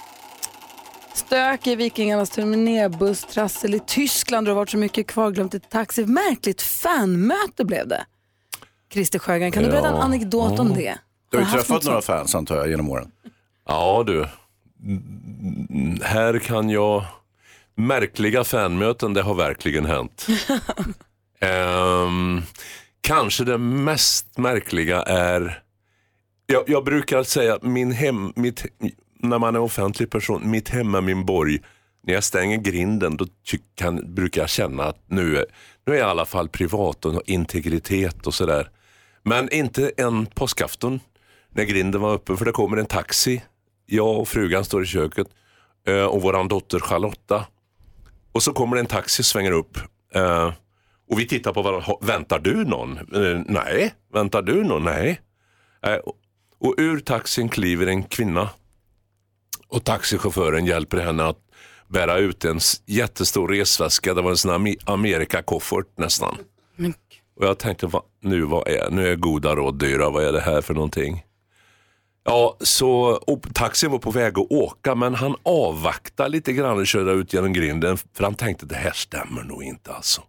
[1.15, 6.07] Stök i Vikingarnas turnébuss, trassel i Tyskland, det har varit så mycket kvarglömt i taxi.
[6.07, 8.07] Märkligt fanmöte blev det.
[8.93, 10.03] Christer Sjögren, kan du berätta en Ja.
[10.03, 10.99] anekdot om det?
[11.31, 12.05] Du har ju träffat några sånt?
[12.05, 13.11] fans antar jag genom åren.
[13.69, 14.27] ja du.
[14.85, 17.05] Mm, Här kan jag...
[17.75, 20.27] Märkliga fanmöten, det har verkligen hänt.
[21.41, 22.43] Ehm,
[23.07, 25.63] kanske det mest märkliga är...
[26.47, 28.67] Jag, jag brukar säga min hem, mitt,
[29.21, 31.59] när man är offentlig person, mitt hem är min borg.
[32.03, 35.45] När jag stänger grinden då ty- kan, brukar jag känna att nu är,
[35.87, 38.71] nu är jag i alla fall privat och har integritet och sådär.
[39.23, 41.01] Men inte en påskafton
[41.51, 43.43] när grinden var öppen för det kommer en taxi.
[43.87, 45.27] Jag och frugan står i köket
[45.87, 47.47] eh, och vår dotter Charlotta.
[48.33, 49.79] Och så kommer det en taxi och svänger upp.
[50.15, 50.53] Eh,
[51.11, 51.85] och vi tittar på varandra.
[51.87, 52.99] "Ha- Väntar du någon?
[52.99, 53.95] Eh, Nej.
[54.13, 54.85] Väntar du någon?
[54.85, 55.21] Nej.
[55.87, 55.97] Eh,
[56.59, 58.51] och- ur taxin kliver en kvinna.
[59.69, 61.39] och taxichauffören hjälper henne att
[61.89, 64.15] bära ut en jättestor resväska.
[64.15, 66.37] Det var en sån Amerikakoffert nästan.
[67.37, 70.41] Och jag tänkte, va, nu, vad är, nu är goda råd dyra, vad är det
[70.41, 71.25] här för någonting?
[72.25, 73.17] Ja, så
[73.55, 77.53] taxin var på väg att åka men han avvaktade lite grann och körde ut genom
[77.53, 80.23] grinden för han tänkte det här stämmer nog inte alltså.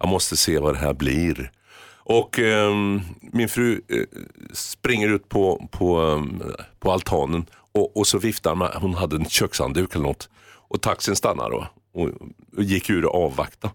[0.00, 1.50] Jag måste se vad det här blir.
[1.94, 2.74] Och eh,
[3.20, 4.04] min fru eh,
[4.52, 6.42] springer ut på, på, ehm,
[6.78, 10.28] på altanen och, och så viftar man, hon hade en kökshandduk eller något.
[10.68, 12.08] Och taxin stannar då och,
[12.56, 13.74] och gick ur och avvaktade.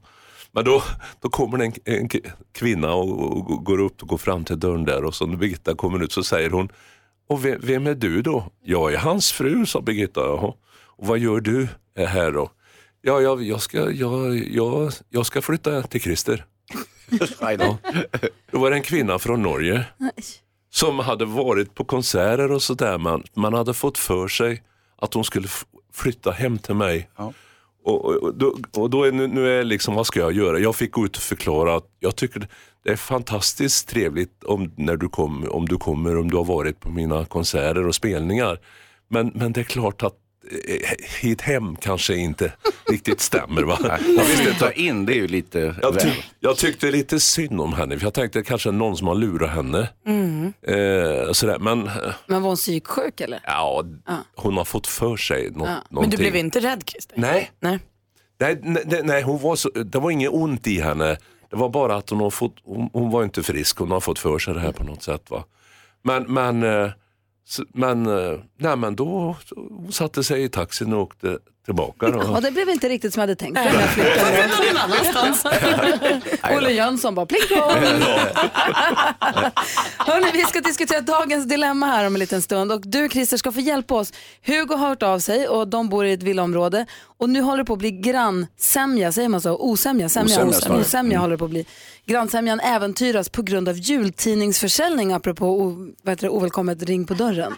[0.51, 0.83] Men då,
[1.21, 2.09] då kommer det en, en
[2.53, 5.75] kvinna och, och går upp och går fram till dörren där och så när Birgitta
[5.75, 6.69] kommer ut så säger hon
[7.27, 8.51] och vem, vem är du då?
[8.63, 10.21] Jag är hans fru, sa Birgitta.
[10.21, 10.53] Jaha.
[10.97, 11.67] Och vad gör du
[11.97, 12.49] här då?
[13.07, 16.45] Ja, jag, jag, ska, jag, jag, jag ska flytta till Christer.
[17.39, 17.77] Ja.
[18.51, 19.85] Då var det en kvinna från Norge
[20.69, 22.97] som hade varit på konserter och sådär.
[22.97, 24.63] Man, man hade fått för sig
[24.97, 25.47] att hon skulle
[25.93, 27.09] flytta hem till mig.
[27.83, 30.59] Och, och, och då, och då är nu, nu är liksom, vad ska jag göra?
[30.59, 32.47] Jag fick gå ut och förklara att jag tycker
[32.83, 36.79] det är fantastiskt trevligt om, när du kom, om du kommer, om du har varit
[36.79, 38.59] på mina konserter och spelningar.
[39.07, 40.15] Men, men det är klart att
[41.21, 42.51] hit hem kanske inte
[42.89, 43.63] riktigt stämmer.
[43.63, 43.77] Va?
[44.17, 47.73] Jag visste ta in, det är ju lite Jag, ty jag tyckte lite synd om
[47.73, 49.89] henne, för jag tänkte kanske någon som har lurat henne.
[50.07, 50.53] Mm.
[50.67, 51.59] Eh, sådär.
[51.59, 51.93] Men eh,
[52.27, 53.39] Men var hon psyksjuk eller?
[53.45, 54.17] ja, Ja.
[54.35, 55.71] hon har fått för sig nå- Ja.
[55.71, 56.17] Men du någonting.
[56.19, 57.15] blev inte rädd Christer?
[57.19, 57.51] Nej.
[57.59, 57.79] Nej.
[58.39, 61.17] Nej, nej, nej hon var så, det var inget ont i henne.
[61.49, 64.19] Det var bara att hon, har fått, hon, hon var inte frisk, hon har fått
[64.19, 65.29] för sig det här på något sätt.
[65.29, 65.43] Va?
[66.03, 66.89] Men, men, eh,
[67.47, 72.07] så, men, eh, nej, men då hon satte sig i taxin och åkte tillbaka.
[72.07, 72.19] Då.
[72.33, 73.59] Ja, det blev inte riktigt som jag hade tänkt.
[73.65, 75.45] Jag flyttade någon annanstans.
[76.57, 77.61] Olle Jönsson bara pling plong.
[79.97, 83.51] Hörrni, vi ska diskutera dagens dilemma här om en liten stund och du Christer ska
[83.51, 84.13] få hjälpa oss.
[84.45, 86.85] Hugo har hört av sig och de bor i ett villaområde
[87.17, 89.57] och nu håller det på att bli grannsämja, säger man så?
[89.57, 90.09] Osämja?
[90.09, 91.65] Sämja, Osämja osämja, osämja håller det på att bli.
[92.05, 97.53] Grannsämjan äventyras på grund av jultidningsförsäljning apropå o, vad heter det, ovälkommet ring på dörren.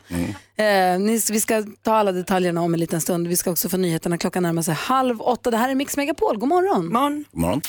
[0.57, 3.27] Eh, ni, vi ska ta alla detaljerna om en liten stund.
[3.27, 4.17] Vi ska också få nyheterna.
[4.17, 5.51] Klockan närmar sig halv åtta.
[5.51, 6.37] Det här är Mix Megapol.
[6.37, 6.87] God morgon.
[6.87, 7.25] morgon.
[7.31, 7.61] God morgon.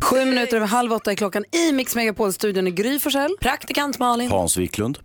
[0.00, 3.36] Sju minuter över halv åtta är klockan i Mix Megapol-studion i Gry Forssell.
[3.40, 4.30] Praktikant Malin.
[4.30, 4.98] Hans Wiklund.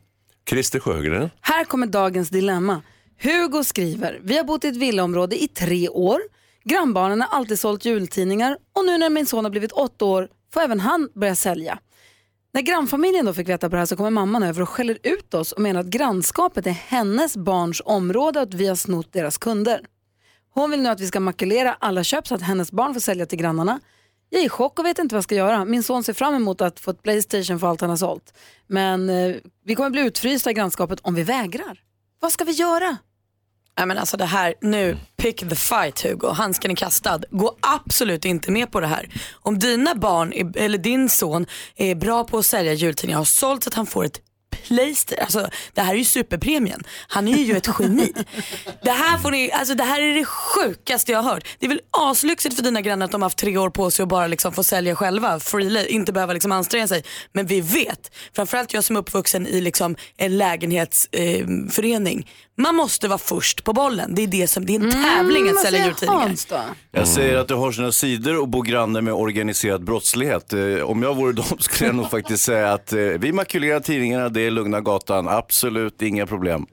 [0.50, 1.30] Christer Sjögren.
[1.42, 2.82] Här kommer dagens dilemma.
[3.22, 6.20] Hugo skriver, vi har bott i ett villaområde i tre år.
[6.64, 10.62] Grannbarnen har alltid sålt jultidningar och nu när min son har blivit åtta år får
[10.62, 11.80] även han börja sälja.
[12.52, 15.34] När grannfamiljen då fick veta på det här så kommer mamman över och skäller ut
[15.34, 19.38] oss och menar att grannskapet är hennes barns område och att vi har snott deras
[19.38, 19.82] kunder.
[20.54, 23.26] Hon vill nu att vi ska makulera alla köp så att hennes barn får sälja
[23.26, 23.80] till grannarna.
[24.30, 25.66] Jag är i chock och vet inte vad jag ska göra.
[25.66, 28.34] Min son ser fram emot att få ett Playstation för allt han har sålt.
[28.68, 29.36] Men eh,
[29.66, 31.80] vi kommer bli utfrysta i grannskapet om vi vägrar.
[32.20, 32.98] Vad ska vi göra?
[33.80, 37.22] Nej, men alltså det här, nu, pick the fight Hugo, handsken är kastad.
[37.32, 39.10] Gå absolut inte med på det här.
[39.32, 43.64] Om dina barn, är, eller din son är bra på att sälja jultidningar har sålt
[43.64, 46.84] så att han får ett Playstation, alltså det här är ju superpremien.
[47.08, 48.14] Han är ju ett geni.
[48.84, 51.48] Det här, får ni, alltså, det här är det sjukaste jag har hört.
[51.60, 54.04] Det är väl aslyxigt för dina grannar att de har haft tre år på sig
[54.04, 57.04] att bara liksom få sälja själva, freely, inte behöva liksom anstränga sig.
[57.34, 62.26] Men vi vet, framförallt jag som är uppvuxen i liksom en lägenhetsförening, eh,
[62.64, 64.16] man måste vara först på bollen.
[64.16, 66.26] Det är, det som, det är en tävling att sälja jultidningar.
[66.92, 70.54] Jag säger att det har sina sidor och bo granne med organiserad brottslighet.
[70.54, 74.30] Eh, Om jag vore dem skulle jag nog faktiskt säga att eh, vi makulerar tidningarna,
[74.40, 76.66] det är lugna gatan, absolut inga problem.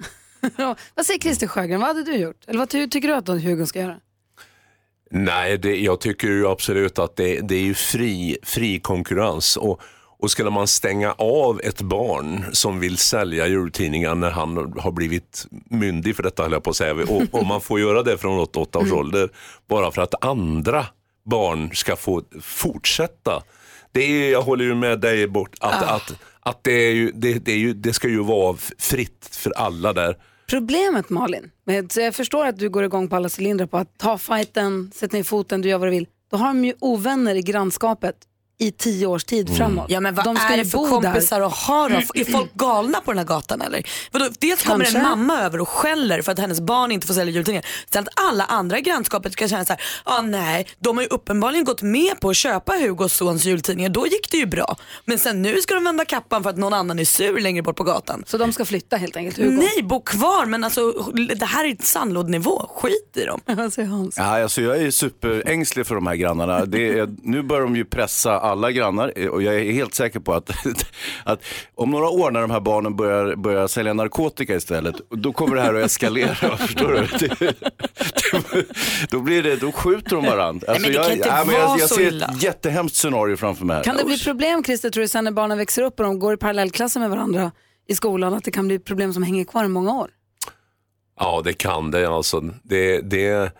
[0.94, 2.44] vad säger Christer Sjögren, vad hade du gjort?
[2.46, 3.96] Eller vad ty- tycker du att Hugo ska göra?
[5.10, 9.56] Nej, det, jag tycker ju absolut att det, det är ju fri, fri konkurrens.
[9.56, 9.80] Och,
[10.18, 15.46] och skulle man stänga av ett barn som vill sälja jultidningar när han har blivit
[15.70, 18.38] myndig för detta, höll jag på att säga, och, och man får göra det från
[18.38, 19.28] 8 års ålder,
[19.68, 20.86] bara för att andra
[21.24, 23.42] barn ska få fortsätta.
[23.92, 26.12] Det är, jag håller ju med dig bort, att, att,
[26.46, 29.92] att det, är ju, det, det, är ju, det ska ju vara fritt för alla
[29.92, 30.16] där.
[30.50, 31.50] Problemet Malin,
[31.90, 35.12] så jag förstår att du går igång på alla cylindrar på att ta fighten, sätt
[35.12, 36.08] ner foten, du gör vad du vill.
[36.30, 38.16] Då har de ju ovänner i grannskapet
[38.58, 39.86] i tio års tid framåt.
[39.88, 41.46] Ja men vad de ska är ju det för kompisar där.
[41.46, 41.96] att ha då?
[41.96, 43.82] Är folk galna på den här gatan eller?
[44.12, 44.98] Vadå, dels kommer Kanske.
[44.98, 47.66] en mamma över och skäller för att hennes barn inte får sälja jultidningar.
[47.92, 51.08] Sen att alla andra i grannskapet ska känna så här, ah, nej, de har ju
[51.08, 54.76] uppenbarligen gått med på att köpa Hugos sons jultidningar, då gick det ju bra.
[55.04, 57.76] Men sen nu ska de vända kappan för att någon annan är sur längre bort
[57.76, 58.24] på gatan.
[58.26, 59.50] Så de ska flytta helt enkelt, Hugo?
[59.50, 60.92] Nej, bo kvar men alltså
[61.36, 63.40] det här är sandlådenivå, skit i dem.
[63.56, 64.14] Vad säger Hans?
[64.18, 66.64] Ja, alltså jag är superängslig för de här grannarna.
[66.64, 70.20] Det är, nu börjar de ju pressa alla grannar eh, och jag är helt säker
[70.20, 70.50] på att,
[71.24, 71.44] att
[71.74, 75.62] om några år när de här barnen börjar, börjar sälja narkotika istället, då kommer det
[75.62, 76.34] här att eskalera.
[76.56, 77.26] förstår du?
[77.28, 77.54] Det,
[79.10, 80.66] då, blir det, då skjuter de varandra.
[80.68, 82.26] Alltså, men det kan jag, inte men vara jag, jag så ser illa.
[82.26, 83.84] ett jättehemskt scenario framför mig här.
[83.84, 86.34] Kan det bli problem Christer, tror du, sen när barnen växer upp och de går
[86.34, 87.52] i parallellklasser med varandra
[87.88, 90.10] i skolan, att det kan bli problem som hänger kvar i många år?
[91.20, 92.08] Ja, det kan det.
[92.08, 92.40] Alltså.
[92.62, 93.50] Det, det är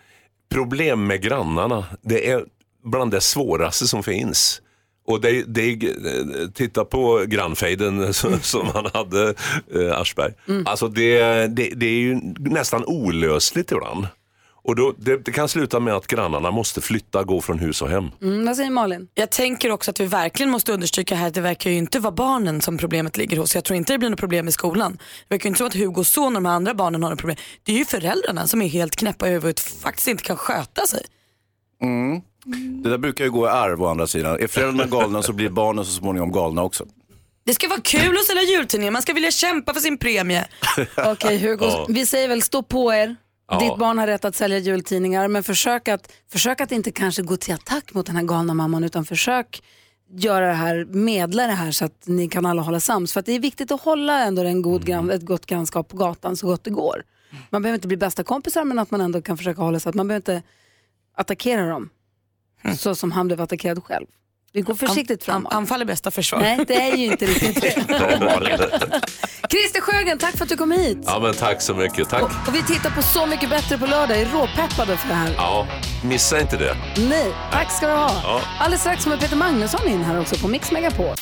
[0.51, 1.84] problem med grannarna.
[2.03, 2.45] Det är
[2.84, 4.62] bland det svåraste som finns.
[5.07, 5.78] Och det, det,
[6.54, 9.34] titta på grannfejden som, som han hade,
[9.74, 10.32] eh, Aschberg.
[10.64, 14.07] Alltså det, det, det är ju nästan olösligt ibland.
[14.66, 17.88] Och då, det, det kan sluta med att grannarna måste flytta, gå från hus och
[17.88, 18.11] hem.
[18.22, 19.09] Mm, vad säger Malin?
[19.14, 22.12] Jag tänker också att vi verkligen måste understryka här att det verkar ju inte vara
[22.12, 23.54] barnen som problemet ligger hos.
[23.54, 24.92] Jag tror inte det blir något problem i skolan.
[24.92, 27.36] Det verkar ju inte som att Hugos son och de andra barnen har något problem.
[27.62, 30.86] Det är ju föräldrarna som är helt knäppa i huvudet och faktiskt inte kan sköta
[30.86, 31.04] sig.
[31.82, 32.20] Mm.
[32.82, 34.40] Det där brukar ju gå i arv å andra sidan.
[34.40, 36.86] Är föräldrarna galna så blir barnen så småningom galna också.
[37.44, 40.44] Det ska vara kul att sälja jultidningar, man ska vilja kämpa för sin premie.
[41.07, 41.86] Okej Hugo, Ja.
[41.88, 43.16] vi säger väl stå på er.
[43.49, 43.59] Ja.
[43.59, 47.36] Ditt barn har rätt att sälja jultidningar men försök att, försök att inte kanske gå
[47.36, 49.62] till attack mot den här galna mamman utan försök
[50.16, 53.12] göra det här, medla det här så att ni kan alla hålla sams.
[53.12, 55.97] För att det är viktigt att hålla ändå en god grann, ett gott grannskap på
[55.97, 57.03] gatan så gott det går.
[57.51, 59.94] Man behöver inte bli bästa kompisar men att man ändå kan försöka hålla sig, att
[59.97, 60.42] man behöver inte
[61.16, 61.88] attackera dem
[62.78, 64.07] så som han blev attackerad själv.
[64.52, 65.52] Vi går försiktigt framåt.
[65.54, 66.40] Anfall är bästa försvar.
[66.40, 67.70] Nej, det är ju inte riktigt det.
[69.50, 70.98] Christer Sjögren, tack för att du kom hit.
[71.04, 72.22] Ja men tack så mycket, tack.
[72.48, 75.34] Och vi tittar på Så mycket bättre på lördag, är råpeppade för det här.
[75.36, 75.66] Ja,
[76.04, 76.76] missa inte det.
[77.09, 78.11] Nej, tack ska du ha.
[78.22, 78.40] Ja.
[78.61, 81.14] Alldeles strax kommer Peter Magnusson in här också på Mix Megapol.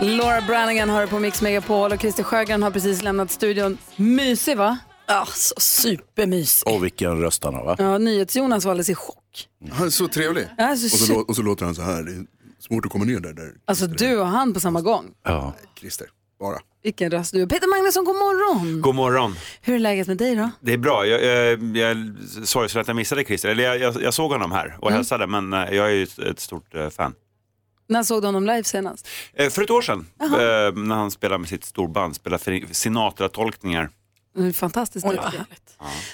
[0.00, 3.78] Laura Branigan har det på Mix Megapol och Christer Sjögren har precis lämnat studion.
[3.96, 4.78] Mysig va?
[5.06, 6.68] Ja, så supermysig.
[6.68, 7.76] Och vilken röst han har va?
[7.78, 9.24] Ja, NyhetsJonas var alldeles i chock.
[9.72, 10.48] Han är så trevlig.
[10.58, 12.02] Ja, så och, så, lå- och så låter han så här.
[12.02, 12.26] Det är
[12.58, 13.32] svårt att komma ner där.
[13.32, 13.52] där.
[13.64, 15.10] Alltså du och han på samma gång.
[15.24, 15.54] Ja.
[15.80, 16.06] Christer,
[16.40, 16.58] bara.
[16.82, 17.46] Vilken röst du har.
[17.46, 18.80] Peter Magnusson, god morgon.
[18.80, 19.34] God morgon.
[19.62, 20.50] Hur är läget med dig då?
[20.60, 21.06] Det är bra.
[21.06, 22.14] Jag, jag, jag är
[22.44, 23.48] sorgsen att jag missade Christer.
[23.48, 24.96] Eller jag, jag, jag såg honom här och Mm.
[24.96, 27.14] hälsade, men eh, jag är ju ett, ett stort eh, fan.
[27.88, 29.08] När såg du honom live senast?
[29.34, 30.26] Eh, För ett år sedan, eh,
[30.84, 33.90] när han spelade med sitt storband, spelade för Sinatra-tolkningar.
[34.38, 35.40] Mm, Fantastiskt duktig.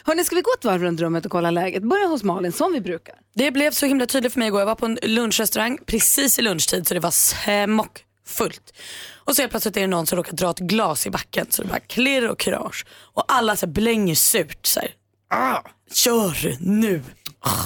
[0.04, 1.82] Hörni, ska vi gå ett varv runt rummet och kolla läget?
[1.82, 3.14] Börja hos Malin, som vi brukar.
[3.34, 4.60] Det blev så himla tydligt för mig igår.
[4.60, 8.74] Jag var på en lunchrestaurang precis i lunchtid så det var smockfullt.
[9.14, 11.62] Och så helt plötsligt är det någon som råkar dra ett glas i backen så
[11.62, 12.86] det bara klirr och krasch.
[12.90, 14.90] Och alla så här blänger surt så här.
[15.30, 15.60] Ah,
[15.92, 17.02] kör nu.
[17.40, 17.64] Ah.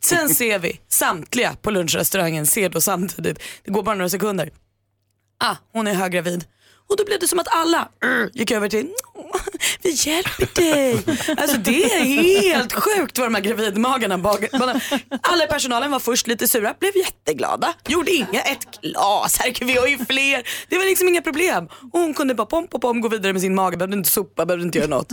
[0.00, 3.42] Sen ser vi samtliga på lunchrestaurangen ser då samtidigt.
[3.64, 4.50] Det går bara några sekunder.
[5.38, 6.44] Ah, hon är höggravid.
[6.90, 8.94] Och då blev det som att alla mm, gick över till mm,
[9.82, 11.04] vi hjälper dig.
[11.36, 12.04] Alltså det är
[12.42, 14.40] helt sjukt vad de här gravidmagarna.
[15.22, 17.74] Alla i personalen var först lite sura, blev jätteglada.
[17.88, 20.42] Gjorde inga, ett glas, herregud vi har ju fler.
[20.68, 21.68] Det var liksom inga problem.
[21.92, 24.46] Och hon kunde bara pom pom pom gå vidare med sin mage, behövde inte sopa,
[24.46, 25.12] behövde inte göra något.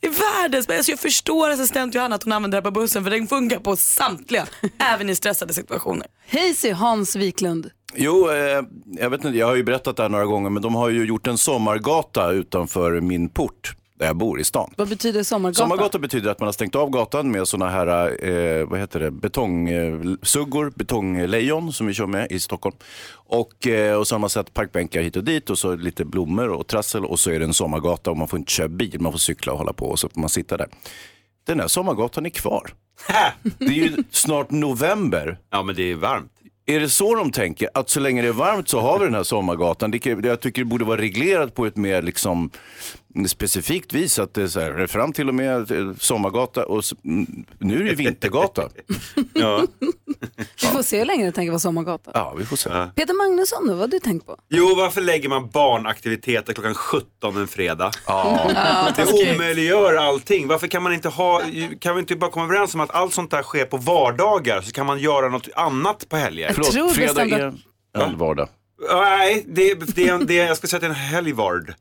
[0.00, 0.78] I världens bästa.
[0.78, 3.58] Alltså, jag förstår assistent Johanna att hon använder det här på bussen för den funkar
[3.58, 4.46] på samtliga,
[4.78, 6.06] även i stressade situationer.
[6.26, 7.70] Hej Hans Wiklund.
[7.96, 8.62] Jo, eh,
[9.00, 11.04] jag vet inte, jag har ju berättat det här några gånger, men de har ju
[11.04, 14.74] gjort en sommargata utanför min port där jag bor i stan.
[14.76, 15.58] Vad betyder sommargata?
[15.58, 17.86] Sommargata betyder att man har stängt av gatan med sådana här
[18.24, 22.76] eh, vad heter det, betongsuggor, betonglejon som vi kör med i Stockholm.
[23.12, 26.48] Och, eh, och så har man satt parkbänkar hit och dit och så lite blommor
[26.48, 29.12] och trassel och så är det en sommargata och man får inte köra bil, man
[29.12, 30.68] får cykla och hålla på och så får man sitta där.
[31.46, 32.70] Den här sommargatan är kvar.
[33.58, 35.38] Det är ju snart november.
[35.50, 36.32] Ja, men det är varmt.
[36.68, 37.68] Är det så de tänker?
[37.74, 39.90] Att så länge det är varmt så har vi den här sommargatan.
[39.90, 42.50] Det, jag tycker det borde vara reglerat på ett mer liksom,
[43.28, 44.18] specifikt vis.
[44.18, 46.84] Att det är så här, fram till och med eh, sommargata och
[47.58, 48.68] nu är det vintergata.
[49.34, 49.66] ja.
[50.62, 52.10] Vi får se hur länge det tänker vara sommargata.
[52.14, 52.70] ja, vi får se.
[52.94, 54.36] Peter Magnusson då, vad har du tänkt på?
[54.48, 57.90] Jo, varför lägger man barnaktiviteter klockan 17 en fredag?
[58.06, 58.50] Ja,
[58.96, 60.48] det omöjliggör allting.
[60.48, 61.42] Varför kan man inte ha,
[61.80, 64.72] kan vi inte bara komma överens om att allt sånt där sker på vardagar så
[64.72, 66.52] kan man göra något annat på helger?
[66.52, 67.54] Förlåt, fredag är
[67.98, 68.48] en vardag.
[68.78, 71.74] Nej, det, det, det, jag ska säga att det är en helgvard.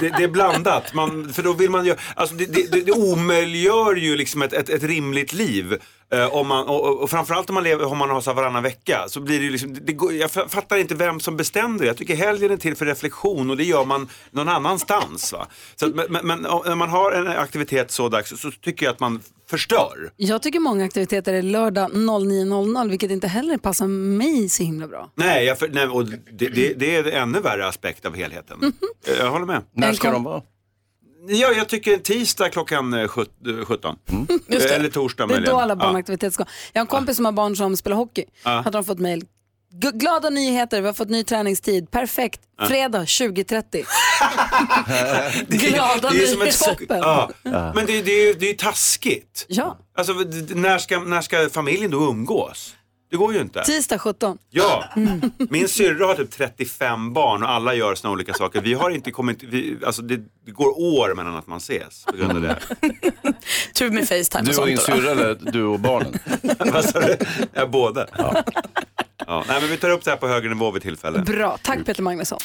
[0.00, 0.94] Det, det är blandat.
[0.94, 4.68] Man, för då vill man ju, alltså det, det, det omöjliggör ju liksom ett, ett,
[4.68, 5.78] ett rimligt liv.
[6.12, 8.62] Eh, om man, och, och- framförallt om man, lever, om man har så här varannan
[8.62, 9.04] vecka.
[9.08, 11.86] Så blir det ju liksom, det, går, jag fa- fattar inte vem som bestämde det.
[11.86, 15.32] Jag tycker helgen är till för reflektion och det gör man någon annanstans.
[15.32, 15.46] Va?
[15.76, 18.86] Så att, men, men, om- när man har en aktivitet så dags så, så tycker
[18.86, 20.10] jag att man förstör.
[20.16, 25.10] Jag tycker många aktiviteter är lördag 09.00 vilket inte heller passar mig så himla bra.
[25.14, 28.72] Nej, jag, för, nej och det, det, det är en ännu värre aspekt av helheten.
[29.18, 29.62] Jag håller med.
[29.74, 30.42] När ska de vara?
[31.28, 33.96] Ja, jag tycker tisdag klockan eh, sjut- eh, 17.
[34.48, 34.74] Just det.
[34.74, 35.54] Eller torsdag Det är möjligen.
[35.54, 36.44] då alla barnaktiviteter ska.
[36.72, 38.24] Jag har en kompis som har barn som spelar hockey.
[38.44, 38.50] Ja.
[38.50, 39.24] Hade de fått mejl.
[39.94, 41.90] Glada nyheter, vi har fått ny träningstid.
[41.90, 42.40] Perfekt.
[42.68, 43.62] Fredag 20.30.
[45.48, 46.76] Det är- Glada nyheter.
[46.88, 47.30] ja.
[47.74, 49.44] Men det, det, är ju- det är ju taskigt.
[49.48, 49.78] Ja.
[49.96, 50.12] Alltså,
[50.54, 52.74] när ska, när ska familjen då umgås?
[53.10, 53.64] Det går ju inte.
[53.64, 54.38] Tisdag 17.
[54.50, 54.84] Ja,
[55.50, 58.60] min syrra har typ 35 barn och alla gör såna olika saker.
[58.60, 62.16] Vi har inte kommit, vi, alltså det, det går år mellan att man ses på
[62.16, 62.58] grund av det.
[63.74, 66.18] Tur med Facetime Du och din syrra eller du och barnen?
[66.72, 67.16] Vad sa du?
[67.52, 68.06] Ja, båda.
[68.18, 69.44] Ja.
[69.48, 71.18] Nej, men vi tar upp det här på högre nivå vid tillfälle.
[71.18, 72.38] Bra, tack Peter Magnusson.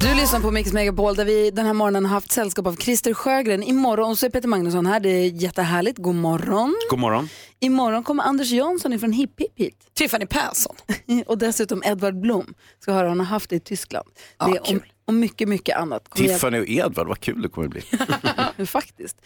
[0.00, 3.14] Du lyssnar på Mix Megapol där vi den här morgonen har haft sällskap av Christer
[3.14, 3.62] Sjögren.
[3.62, 5.98] Imorgon så är Peter Magnusson här, det är jättehärligt.
[5.98, 6.74] God morgon.
[6.90, 7.28] God morgon.
[7.64, 9.90] Imorgon kommer Anders Jansson från Hipp Hipp hit.
[9.94, 10.76] Tiffany Persson.
[11.26, 12.54] och dessutom Edvard Blom.
[12.80, 14.08] Ska höra han har haft det i Tyskland.
[14.38, 16.08] Det är om, och mycket, mycket annat.
[16.08, 17.82] Kommer Tiffany och Edvard, vad kul det kommer bli.
[18.66, 19.16] Faktiskt.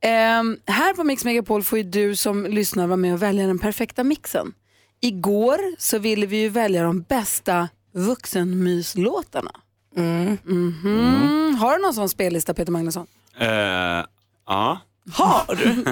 [0.00, 3.58] Ehm, här på Mix Megapol får ju du som lyssnar vara med och välja den
[3.58, 4.52] perfekta mixen.
[5.00, 9.50] Igår så ville vi ju välja de bästa vuxenmyslåtarna.
[9.96, 11.56] Mhm.
[11.60, 13.06] Har du någon sån spellista Peter Magnusson?
[13.38, 14.04] Eh,
[14.46, 14.80] ja.
[15.12, 15.84] Har du?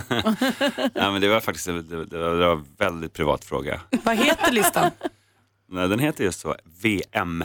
[0.94, 3.80] ja, men det var faktiskt det, det, det var en väldigt privat fråga.
[4.02, 4.90] Vad heter listan?
[5.68, 7.44] Nej, den heter just så, VM.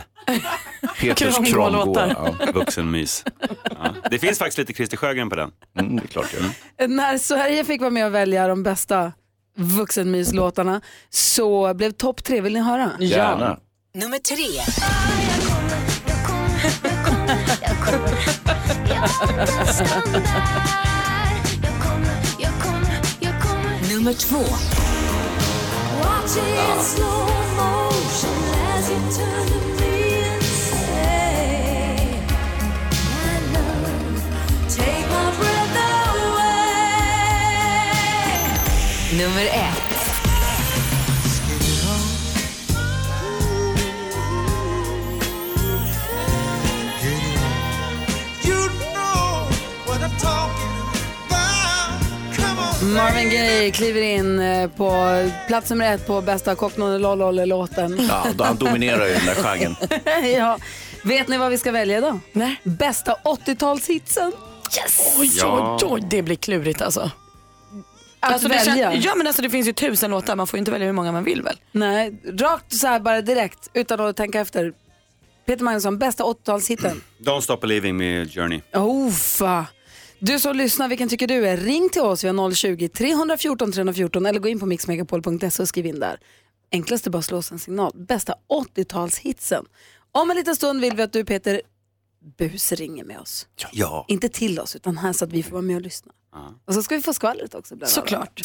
[1.00, 2.52] Peters Kramgå, kramgå, ja.
[2.54, 3.26] Vuxenmys.
[3.64, 3.96] Ja.
[4.10, 5.52] Det finns faktiskt lite Christer Sjögren på den.
[5.80, 6.36] Mm, det är klart
[6.78, 9.14] det När Sverige fick vara med och välja de bästa
[9.56, 12.92] vuxenmyslåtarna så blev topp tre, vill ni höra?
[13.00, 13.60] Gärna.
[13.94, 14.46] Nummer tre.
[24.00, 24.38] Nummer två.
[39.18, 39.89] Nummer ett.
[52.96, 54.92] Marvin Gaye kliver in eh, på
[55.48, 58.06] plats nummer ett på bästa Cockney-låten.
[58.10, 59.76] Ja, då han dominerar ju den där genren.
[60.34, 60.58] ja.
[61.04, 62.20] Vet ni vad vi ska välja då?
[62.32, 62.56] Nej.
[62.64, 64.32] Bästa 80-talshitsen.
[64.78, 65.16] Yes!
[65.20, 65.78] Oj, Ja.
[65.82, 67.12] oj, oj, det blir klurigt alltså.
[68.20, 68.92] Att det välja?
[68.92, 70.94] kän- ja men alltså det finns ju tusen låtar, man får ju inte välja hur
[70.94, 71.56] många man vill väl?
[71.72, 74.74] Nej, rakt så här bara direkt utan att tänka efter.
[75.46, 77.02] Peter Magnusson, bästa 80-talshitten.
[77.20, 78.62] Don't stop believing med Journey.
[78.74, 79.66] Uffa.
[80.20, 81.58] Du som lyssnar, vilken tycker du är?
[81.58, 86.00] Ring till oss, vi har 020-314 314 eller gå in på mixmegapol.se och skriv in
[86.00, 86.20] där.
[86.72, 87.92] Enklast är bara att slå oss en signal.
[87.96, 88.36] Bästa
[88.76, 89.66] 80-talshitsen.
[90.12, 91.62] Om en liten stund vill vi att du Peter
[92.38, 93.48] busringer med oss.
[93.72, 94.06] Ja.
[94.08, 96.12] Inte till oss, utan här så att vi får vara med och lyssna.
[96.66, 97.76] Och så ska vi få skvallret också.
[97.76, 97.92] bland.
[97.92, 98.42] Såklart.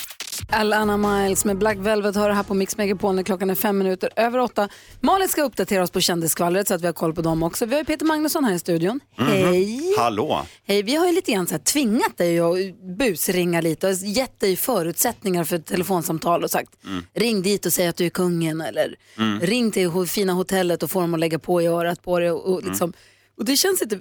[0.48, 4.10] Alana Miles med Black Velvet hör här på Mix Megapol när klockan är fem minuter
[4.16, 4.68] över åtta.
[5.00, 7.66] Malin ska uppdatera oss på kändisskvallret så att vi har koll på dem också.
[7.66, 9.00] Vi har ju Peter Magnusson här i studion.
[9.18, 9.28] Mhm.
[9.28, 9.94] Hej!
[9.98, 10.46] Hallå.
[10.66, 12.56] Hej, vi har ju lite grann så här tvingat dig att
[12.98, 17.02] busringa lite och gett dig förutsättningar för ett telefonsamtal och sagt Mm.
[17.14, 19.40] ring dit och säg att du är kungen eller Mm.
[19.40, 22.30] ring till fina hotellet och få dem att lägga på i örat på dig.
[22.30, 22.70] Och, och, Mm.
[22.70, 22.92] liksom,
[23.38, 24.00] och det känns lite,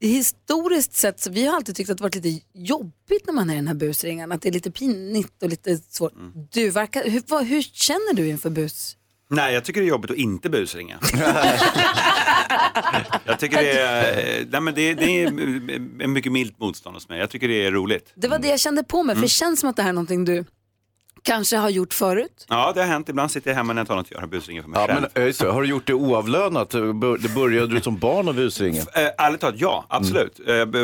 [0.00, 3.54] historiskt sett, så vi har alltid tyckt att det varit lite jobbigt när man är
[3.54, 6.12] i den här busringen, att det är lite pinigt och lite svårt.
[6.14, 6.32] Mm.
[6.52, 8.96] Du verkar, hur, vad, hur känner du inför bus?
[9.30, 10.98] Nej, jag tycker det är jobbigt att inte busringa.
[13.24, 15.26] jag tycker det är, nej, men det, det är
[16.02, 17.18] en mycket milt motstånd hos mig.
[17.18, 18.12] Jag tycker det är roligt.
[18.14, 19.22] Det var det jag kände på mig, för Mm.
[19.22, 20.44] det känns som att det här är någonting du
[21.26, 22.46] kanske har gjort förut.
[22.48, 23.08] Ja, det har hänt.
[23.08, 24.86] Ibland sitter jag hemma när jag tar något att göra och busringer för mig Ja,
[24.86, 25.06] själv.
[25.14, 25.44] men, eh, det.
[25.50, 26.70] har du gjort det oavlönat?
[26.70, 28.80] Bör- Det började du som barn och busringa?
[28.80, 30.40] Eh, ärligt talat, ja, absolut.
[30.48, 30.78] Eh, b-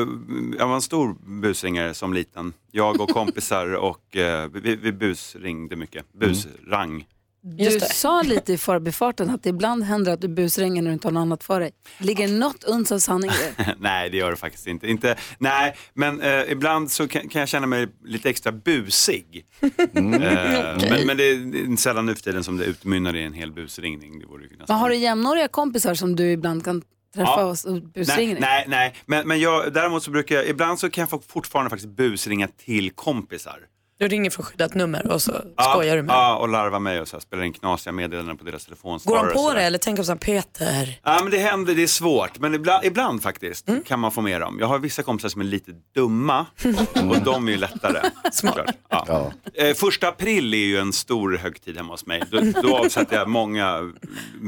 [0.58, 2.52] Jag var en stor busringare som liten.
[2.70, 6.12] Jag och kompisar och eh, vi, vi busringde mycket.
[6.12, 7.04] Busrang.
[7.44, 11.06] Du sa lite i förbifarten att det ibland händer att du busringer när du inte
[11.06, 11.70] har något annat för dig.
[11.98, 13.76] Ligger något uns av sanning det?
[13.80, 14.90] nej, det gör det faktiskt inte.
[14.90, 19.46] inte nej, men eh, ibland så kan, kan jag känna mig lite extra busig.
[19.94, 20.22] Mm.
[20.32, 23.52] Eh, men, men det är sällan nu för tiden som det utmynnar i en hel
[23.52, 24.18] busringning.
[24.18, 24.64] Det nästan...
[24.68, 26.82] Men har du jämnåriga kompisar som du ibland kan
[27.14, 27.44] träffa Ja.
[27.44, 28.94] oss och busringer Nej, nej, nej.
[29.06, 32.90] Men, men jag, däremot så brukar jag, ibland så kan jag fortfarande faktiskt busringa till
[32.90, 33.60] kompisar.
[34.02, 36.12] Du ringer från skyddat nummer och så Ja, skojar du med.
[36.14, 39.26] Ja, och larvar mig och så här, spelar in knasiga meddelanden på deras Går telefonsvarare.
[39.26, 40.98] de och på det eller tänker de såhär Peter?
[41.02, 42.38] Ja, men det händer, det är svårt.
[42.38, 43.82] Men ibland, ibland faktiskt Mm.
[43.82, 44.56] kan man få med dem.
[44.60, 46.46] Jag har vissa kompisar som är lite dumma
[47.10, 48.00] och de är ju lättare.
[48.32, 48.70] såklart.
[48.88, 49.32] Ja.
[49.54, 52.22] Eh, första april är ju en stor högtid hemma hos mig.
[52.30, 53.92] Då, då avsätter jag många,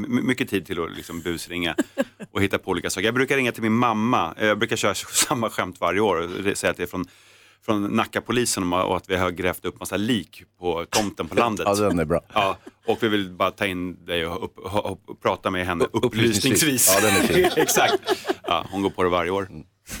[0.07, 1.75] mycket tid till att liksom busringa.
[2.31, 3.05] och hitta på olika saker.
[3.05, 4.93] Jag brukar ringa till min mamma, jag brukar köra
[5.27, 6.15] samma skämt varje år
[6.51, 7.05] och säga att det är från
[7.65, 11.65] från Nackapolisen och att vi har grävt upp massa lik på tomten på landet.
[11.69, 12.21] Ja, den är bra.
[12.33, 12.57] Ja,
[12.87, 15.85] och vi vill bara ta in dig och, upp, och, och, och prata med henne
[15.93, 16.43] upplysningsvis.
[16.45, 16.95] upplysningsvis.
[16.95, 17.49] Ja, den är fin.
[17.63, 18.25] Exakt.
[18.43, 19.49] Ja, hon går på det varje år.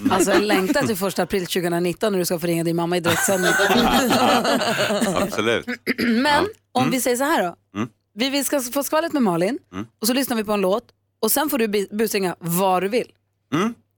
[0.09, 2.99] Alltså jag längtar till första april 2019 när du ska få ringa din mamma i
[2.99, 3.51] direktsändning.
[5.21, 5.65] Absolut.
[6.05, 7.55] Men om vi säger så här då.
[7.77, 7.89] Mm.
[8.13, 9.85] Vi, vi ska få skvallret med Malin Mm.
[10.01, 10.83] och så lyssnar vi på en låt
[11.21, 13.11] och sen får du busringa vad du vill.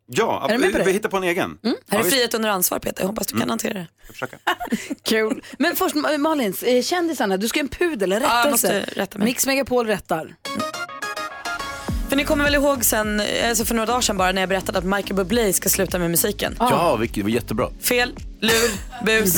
[0.10, 0.28] Mm.
[0.28, 0.88] Ja, Är du med på vi, det?
[0.88, 1.58] vi hittar på en egen.
[1.64, 1.76] Mm.
[1.91, 3.88] Här är frihet under ansvar Peter, jag hoppas du kan hantera det.
[5.03, 5.41] Kul.
[5.60, 8.80] Men först Ma- Malin, eh, kändisarna, du ska en pudel, en Ja, jag rättelse.
[8.80, 9.26] måste rätta mig.
[9.26, 10.36] Mix Megapol rättar.
[12.10, 14.78] För ni kommer väl ihåg sen, alltså för några dagar sedan bara när jag berättade
[14.80, 16.55] att Michael Bublé ska sluta med musiken.
[16.60, 17.70] Ja, vilket, det var jättebra.
[17.82, 18.71] Fel, lur,
[19.05, 19.35] bus.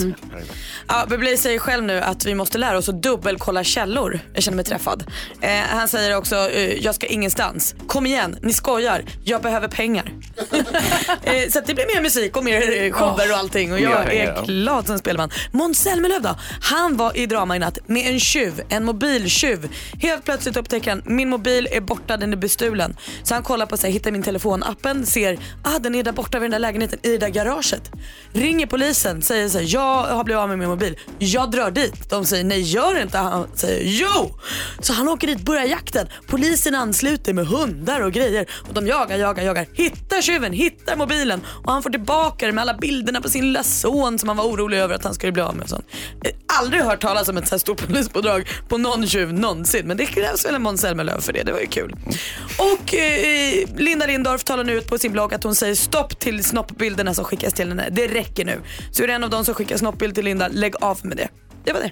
[0.88, 4.20] Ja, Bublé säger själv nu att vi måste lära oss att dubbelkolla källor.
[4.34, 5.04] Jag känner mig träffad.
[5.41, 7.76] Eh, han säger också, eh, jag ska ingenstans.
[7.88, 9.04] Kom igen, ni skojar.
[9.24, 10.12] Jag behöver pengar.
[11.24, 13.74] eh, så att det blir mer musik och mer eh, shower och allting.
[13.74, 14.41] Och Mer jag pengar, är ja.
[14.41, 15.30] glad som spelman.
[15.52, 16.36] Måns Zelmerlöw då?
[16.62, 19.70] Han var i drama i natt med en tjuv, en mobiltjuv.
[20.02, 22.95] Helt plötsligt upptäcker han, min mobil är borta, den är bestulen.
[23.24, 26.43] Så han kollar på sig, hittar min telefonappen, ser, ah den är där borta vid
[26.43, 27.91] den där lägenheten, i det där garaget.
[28.34, 30.98] Ringer polisen, Polisen säger så här, jag har blivit av med min mobil.
[31.20, 32.10] Jag drar dit.
[32.10, 33.18] De säger, nej gör inte.
[33.18, 34.36] Han säger, jo!
[34.80, 36.08] Så han åker dit, börjar jakten.
[36.28, 38.46] Polisen ansluter med hundar och grejer.
[38.68, 39.66] Och de jagar, jagar, jagar.
[39.74, 41.42] Hittar tjuven, hittar mobilen.
[41.66, 44.46] Och han får tillbaka det med alla bilderna på sin lilla son som han var
[44.46, 45.64] orolig över att han skulle bli av med.
[45.64, 45.86] och sånt.
[46.26, 49.88] Eh, aldrig hört talas om ett så här stort polispådrag på någon tjuv någonsin.
[49.88, 51.44] Men det krävs väl en Måns Zelmerlöw för det.
[51.44, 51.96] Det var ju kul.
[52.58, 56.44] Och eh, Linda Lindorff talar nu ut på sin blogg att hon säger stopp till
[56.44, 57.88] snoppbilderna som skickas till henne.
[57.92, 58.62] Det räcker nu.
[58.92, 61.30] Så är det en av de som skickar snoppbild till Linda, lägg av med det.
[61.64, 61.92] Det var det.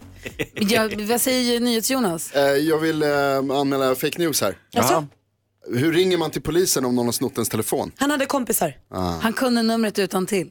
[0.74, 2.32] Ja, vad säger NyhetsJonas?
[2.32, 3.10] Eh, Jag vill eh,
[3.60, 4.58] anmäla fake news här.
[4.72, 5.08] Jaså?
[5.76, 7.92] Hur ringer man till polisen om någon har snott ens telefon?
[7.98, 8.74] Han hade kompisar.
[8.92, 9.00] Ah.
[9.22, 10.50] Han kunde numret utan till.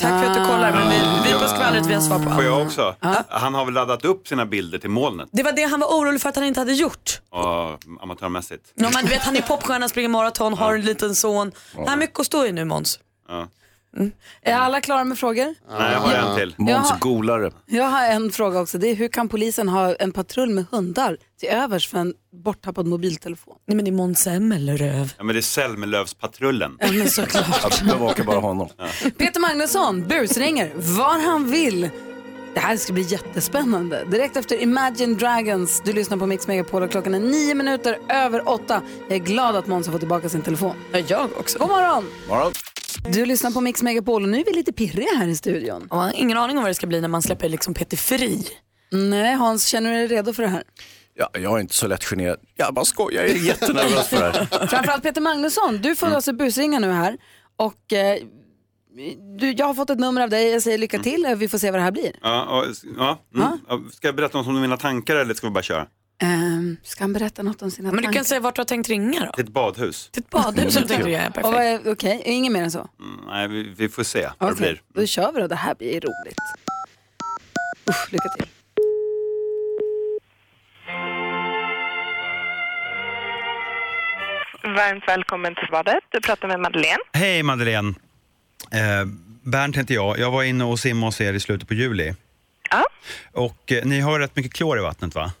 [0.00, 0.72] Tack för att du kollar.
[0.72, 2.44] Men vi, vi på skvallret vi har svar på Får allt.
[2.44, 2.94] jag också?
[3.28, 6.20] Han har väl laddat upp sina bilder till molnet Det var det han var orolig
[6.20, 7.20] för att han inte hade gjort.
[7.30, 8.72] och amatörmässigt.
[8.74, 11.52] Ja, men du vet, han är popstjärna, springer maraton, har en liten son.
[11.76, 12.98] Han har mycket att stå i nu Måns.
[13.28, 13.48] Ja.
[14.42, 15.54] Är alla klara med frågor?
[15.70, 16.54] Nej, jag har en till.
[16.56, 17.50] Måns golare.
[17.66, 18.78] Jag har en fråga också.
[18.78, 22.14] Det är hur kan polisen ha en patrull med hundar till övers för en
[22.44, 23.54] borttappad mobiltelefon?
[23.66, 25.08] Nej men det är Måns Zelmerlöw.
[25.18, 26.76] Ja, men det är Zelmerlövspatrullen.
[26.80, 27.64] Ja, men såklart.
[27.64, 28.68] Att bevaka bara honom.
[29.18, 31.90] Peter Magnusson busringer var han vill.
[32.54, 34.04] Det här ska bli jättespännande.
[34.04, 35.82] Direkt efter Imagine Dragons.
[35.84, 38.82] Du lyssnar på Mix Megapol och klockan är nio minuter över åtta.
[39.08, 40.74] Jag är glad att Måns har fått tillbaka sin telefon.
[40.92, 41.58] Ja, jag också.
[41.58, 42.04] God morgon!
[42.28, 42.52] Morgon.
[43.04, 45.86] Du lyssnar på Mix Megapol och nu är vi lite pirriga här i studion.
[45.90, 48.46] Jag har ingen aning om vad det ska bli när man släpper liksom Peter fri.
[48.92, 50.62] Nej, Hans, känner du dig redo för det här?
[51.14, 52.38] Ja, jag är inte så lätt generad.
[52.56, 54.66] Jag bara skojar, jag är jättenervös för det här.
[54.66, 57.16] Framförallt Peter Magnusson, du får alltså busringa nu här.
[57.56, 58.16] Och eh,
[59.38, 61.70] du, jag har fått ett nummer av dig, jag säger lycka till, vi får se
[61.70, 62.12] vad det här blir.
[62.22, 63.58] Ja, och, ja, mm.
[63.68, 65.86] Ja, Ska jag berätta något om mina tankar eller ska vi bara köra?
[66.22, 68.18] Ehm, ska han berätta något om sina Men du tankar?
[68.18, 69.32] kan säga vart du har tänkt ringa då.
[69.32, 70.08] Till ett badhus.
[70.12, 71.86] Till ett badhus som du tänkte ringa, vad perfekt.
[71.86, 72.88] Okej, inget mer än så?
[73.00, 75.02] Mm, nej, vi, vi får se vad Okej, det blir.
[75.02, 75.46] då kör vi då.
[75.46, 76.38] Det här blir roligt.
[77.90, 78.46] Usch, lycka till.
[84.64, 86.04] Varmt välkommen till badet.
[86.10, 87.02] Du pratar med Madeleine.
[87.12, 87.94] Hej Madeleine.
[88.72, 89.06] Eh,
[89.42, 90.18] Bernt heter jag.
[90.18, 92.14] Jag var inne och simmade hos er i slutet på juli.
[92.70, 92.84] Ja.
[93.32, 95.32] Och eh, ni har rätt mycket klor i vattnet va?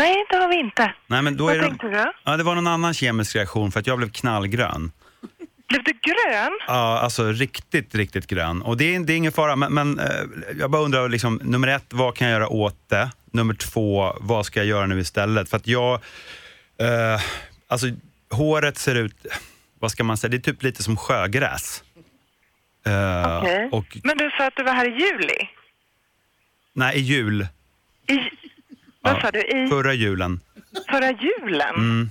[0.00, 0.94] Nej, det har vi inte.
[1.06, 1.64] Nej, men då Vad är det...
[1.68, 2.12] tänkte du?
[2.24, 4.92] Ja, det var någon annan kemisk reaktion för att jag blev knallgrön.
[5.68, 6.58] Blev du grön?
[6.66, 8.62] Ja, alltså riktigt, riktigt grön.
[8.62, 10.06] Och det är, det är ingen fara, men, men eh,
[10.58, 13.10] jag bara undrar, liksom, nummer ett, vad kan jag göra åt det?
[13.32, 15.48] Nummer två, vad ska jag göra nu istället?
[15.50, 15.94] För att jag,
[16.80, 17.20] eh,
[17.68, 17.86] alltså
[18.30, 19.26] håret ser ut,
[19.78, 21.82] vad ska man säga, det är typ lite som sjögräs.
[22.86, 23.68] Eh, Okej.
[23.72, 25.48] Och, Men du sa att du var här i juli.
[26.72, 27.46] nej, i jul.
[28.06, 28.18] I,
[29.00, 29.40] vad Ja, sa du?
[29.40, 30.40] I Förra julen.
[30.90, 31.74] förra julen?
[31.74, 32.10] Mm.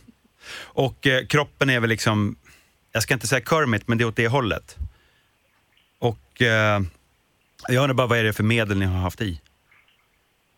[0.64, 2.36] Och eh, kroppen är väl liksom,
[2.92, 4.78] jag ska inte säga Kermit, men det är åt det hållet.
[6.00, 6.82] Och eh,
[7.68, 9.42] jag undrar bara, vad är det för medel ni har haft i?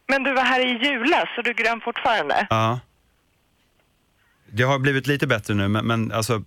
[0.07, 2.47] Men du var här i julas, så du är grön fortfarande?
[2.49, 2.79] Ja.
[4.53, 6.43] Det har blivit lite bättre nu, men, men alltså,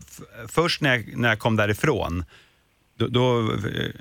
[0.48, 2.24] först när jag, när jag kom därifrån,
[2.96, 3.52] då, då,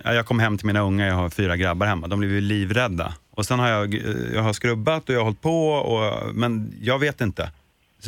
[0.04, 2.42] ja, jag kom hem till mina unga, jag har fyra grabbar hemma, de blev ju
[2.42, 3.14] livrädda.
[3.32, 4.02] Och sen har jag, eh,
[4.34, 7.52] jag har skrubbat och jag har hållit på, och, men jag vet inte.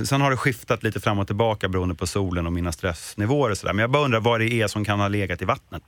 [0.06, 3.58] Sen har det skiftat lite fram och tillbaka beroende på solen och mina stressnivåer och
[3.58, 3.74] sådär.
[3.74, 5.84] Men jag bara undrar vad det är som kan ha legat i vattnet.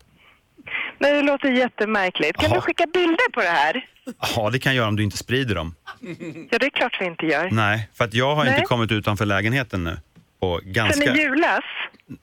[0.99, 2.37] Nej, det låter jättemärkligt.
[2.37, 2.55] Kan Jaha.
[2.55, 3.85] du skicka bilder på det här?
[4.35, 5.75] Ja, det kan jag göra om du inte sprider dem.
[6.49, 7.49] Ja, det är klart vi inte gör.
[7.51, 8.53] Nej, för att jag har Nej.
[8.53, 9.97] inte kommit utanför lägenheten nu.
[10.39, 11.05] På ganska...
[11.05, 11.63] Sen i julas?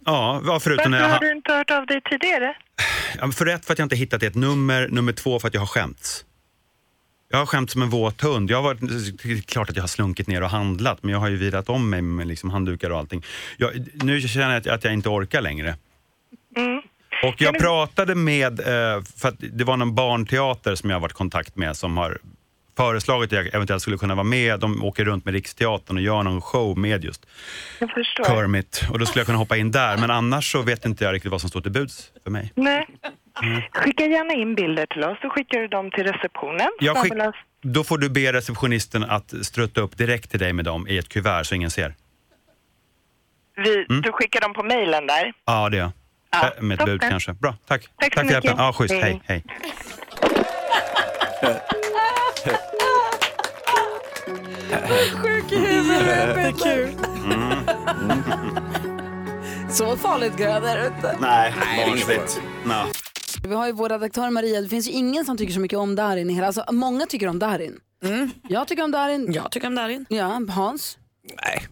[0.04, 1.14] Ja, förutom när Varför jag...
[1.14, 2.54] har du inte hört av dig tidigare?
[3.32, 4.88] För ett, för att jag inte hittat ett nummer.
[4.88, 6.24] Nummer två, för att jag har skämts.
[7.30, 8.50] Jag har skämt som en våt hund.
[8.50, 8.80] Jag har varit,
[9.22, 11.68] det är klart att jag har slunkit ner och handlat, men jag har ju vilat
[11.68, 13.24] om mig med liksom handdukar och allting.
[13.56, 15.76] Jag, nu känner jag att, att jag inte orkar längre.
[17.22, 21.12] Och jag pratade med, eh, för att det var någon barnteater som jag har varit
[21.12, 22.18] i kontakt med som har
[22.76, 24.60] föreslagit att jag eventuellt skulle kunna vara med.
[24.60, 27.26] De åker runt med Riksteatern och gör någon show med just.
[28.26, 28.84] Kermit.
[28.90, 29.96] Och då skulle jag kunna hoppa in där.
[29.96, 32.52] Men annars så vet inte jag riktigt vad som står till buds för mig.
[32.54, 32.86] Nej.
[33.42, 33.62] Mm.
[33.72, 36.68] Skicka gärna in bilder till oss så skickar du dem till receptionen.
[36.80, 37.12] Jag skick,
[37.62, 41.08] då får du be receptionisten att strutta upp direkt till dig med dem i ett
[41.08, 41.94] kuvert så ingen ser.
[43.56, 44.02] Vi, Mm.
[44.02, 45.32] Du skickar dem på mejlen där.
[45.44, 45.92] Ja, det gör jag.
[46.42, 47.32] Ja, Äh, Med ett bud kanske.
[47.32, 47.88] Bra, tack.
[48.00, 48.50] Tack så för hjälpen.
[48.50, 48.58] mycket.
[48.58, 48.94] Ja, schysst.
[48.94, 49.20] Hej.
[49.24, 49.44] Hej, hej.
[55.22, 56.34] Sjuk i huvudet.
[56.34, 56.94] Det är kul.
[59.70, 61.16] Så farligt gröt är det inte.
[61.20, 61.54] Nej,
[61.86, 62.40] barnsligt.
[62.64, 62.72] No.
[63.48, 65.96] Vi har ju vår redaktör Maria, det finns ju ingen som tycker så mycket om
[65.96, 67.80] Darin i hela, alltså många tycker om Darin.
[68.48, 69.32] Jag tycker om Darin.
[69.32, 70.06] Jag tycker om Darin.
[70.08, 70.98] Ja, Hans?
[71.44, 71.66] Nej.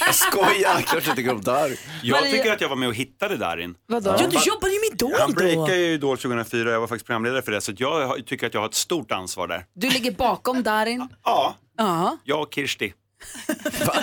[0.00, 1.76] Jag skojar, klart jag tycker om Darin.
[2.02, 3.74] Jag Maria- tycker att jag var med och hittade Darin.
[3.88, 4.10] Vadå?
[4.10, 5.34] Ja, du jobbade ju med Idol Han då.
[5.34, 7.60] breakade ju Idol 2004 jag var faktiskt programledare för det.
[7.60, 9.64] Så jag tycker att jag har ett stort ansvar där.
[9.74, 11.08] Du ligger bakom Darin.
[11.24, 11.54] Ja,
[11.86, 12.16] Ja.
[12.24, 12.94] jag och Kirsti.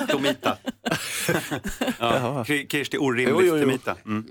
[0.07, 0.57] Tomita.
[1.99, 3.61] ja, Ki- Kirsti orimligt Jo, jo, jo.
[3.63, 3.95] Tomita.
[4.05, 4.25] Mm.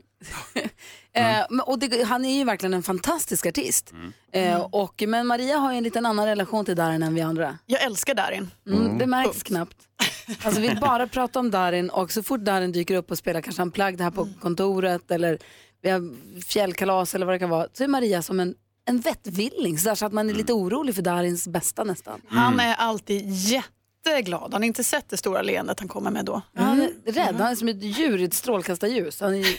[1.13, 3.93] Eh, men- och det, han är ju verkligen en fantastisk artist.
[3.93, 4.13] Mm.
[4.33, 7.59] Eh, och, men Maria har ju en liten annan relation till Darin än vi andra.
[7.67, 8.51] Jag älskar Darin.
[8.67, 9.77] Mm, Det märks knappt.
[10.43, 13.63] Alltså vi bara pratar om Darin och så fort Darin dyker upp och spelar kanske
[13.63, 15.39] unplugged här på kontoret eller
[15.83, 18.55] vi har fjällkalas eller vad det kan vara så är Maria som en,
[18.89, 22.21] en vettvilling så, där, så att man är lite orolig för Darins bästa nästan.
[22.29, 24.53] Han är alltid jätteglad.
[24.53, 26.43] Har ni inte sett det stora leendet han kommer med då?
[26.55, 29.21] Han är rädd, han är som ett djur i ett strålkastarljus.
[29.21, 29.59] Han är ju...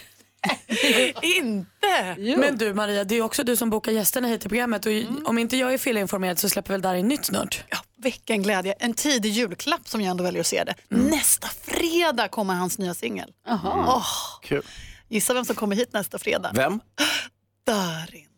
[1.38, 2.16] inte!
[2.38, 4.92] Men du Maria, det är också du som bokar gästerna hit till programmet och
[5.26, 7.64] om inte jag är felinformerad så släpper väl Darin nytt snart?
[7.70, 8.74] Ja, vilken glädje.
[8.80, 10.76] En tidig julklapp som jag ändå väljer att se det.
[10.92, 11.08] Mm.
[11.08, 13.34] Nästa fredag kommer hans nya singel.
[13.48, 13.86] Jaha.
[13.96, 14.06] Åh,
[14.42, 14.62] Kul.
[15.10, 16.52] gissa vem som kommer hit nästa fredag?
[16.54, 16.80] Vem?
[17.66, 18.29] Darin.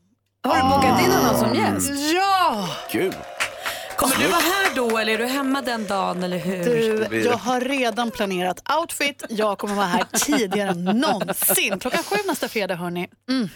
[0.43, 2.13] Har du bokat in honom som gäst?
[2.13, 2.69] Ja!
[2.89, 3.13] Kul.
[3.97, 7.09] Kommer du vara här då eller är du hemma den dagen eller hur?
[7.09, 9.23] Du, jag har redan planerat outfit.
[9.29, 11.79] Jag kommer vara här tidigare än någonsin.
[11.79, 13.09] Klockan sju nästa fredag hörni.
[13.29, 13.49] Mm.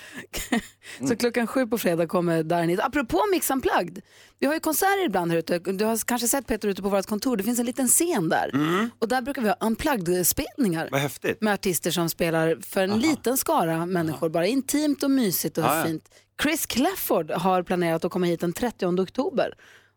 [1.10, 2.82] Så klockan sju på fredag kommer Darin.
[2.82, 4.02] Apropå Mix Unplugged.
[4.40, 5.60] Vi har ju konserter ibland här ute.
[5.60, 7.38] Du har kanske sett Peter ute på vårt kontor.
[7.38, 8.52] Det finns en liten scen där.
[9.00, 10.90] Och där brukar vi ha Unplugged-spelningar.
[10.92, 11.42] Vad häftigt.
[11.42, 14.30] Med artister som spelar för en liten skara människor.
[14.30, 15.84] Bara intimt och mysigt och ja.
[15.86, 16.10] fint.
[16.44, 19.54] Chris Clafford har planerat att komma hit den 30 oktober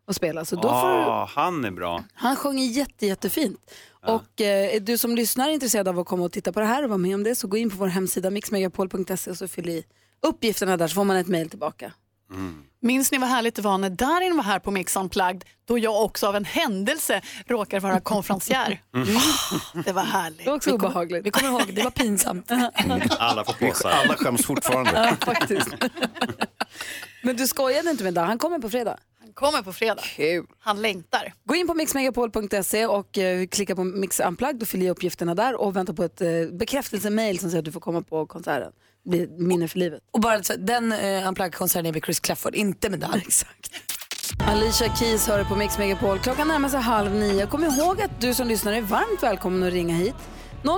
[0.07, 0.45] och spela.
[0.45, 2.03] Så då får Ah, han är bra.
[2.13, 3.71] han sjunger jätte, jättefint.
[4.05, 6.65] Och eh, är du som lyssnar är intresserad av att komma och titta på det
[6.65, 9.47] här och vara med om det så gå in på vår hemsida mixmegapol.se och så
[9.47, 9.83] fyll i
[10.21, 11.93] uppgifterna där så får man ett mejl tillbaka.
[12.81, 16.03] Minns ni vad härligt det var när Darin var här på Mix Unplugged då jag
[16.03, 18.81] också av en händelse råkar vara konferencier.
[18.95, 19.07] Mm.
[19.17, 20.37] Ah, det var härligt.
[20.39, 21.25] Det var också Vi kom- obehagligt.
[21.25, 22.51] Vi kommer ihåg, det var pinsamt.
[23.19, 23.89] Alla får påsar.
[23.89, 24.91] Alla skäms fortfarande.
[25.21, 25.67] Ja, faktiskt.
[27.23, 28.97] Men du skojade inte med det, han kommer på fredag.
[29.21, 30.01] Han kommer på fredag.
[30.15, 30.45] Kul.
[30.59, 31.33] Han längtar.
[31.45, 35.55] Gå in på mixmegapol.se och eh, klicka på Mix Unplugged och fyll i uppgifterna där
[35.61, 38.71] och vänta på ett eh, bekräftelsemail som säger att du får komma på konserten.
[39.13, 40.01] Ett minne för livet.
[40.11, 43.21] Och bara så, den uh, Unplugged-konserten är med Chris Clafford, inte med Darin.
[43.27, 43.71] Exakt.
[44.47, 46.19] Alicia Keys hör på Mix Megapol.
[46.19, 47.45] Klockan närmar sig halv nio.
[47.45, 50.15] Kom ihåg att du som lyssnar är varmt välkommen att ringa hit.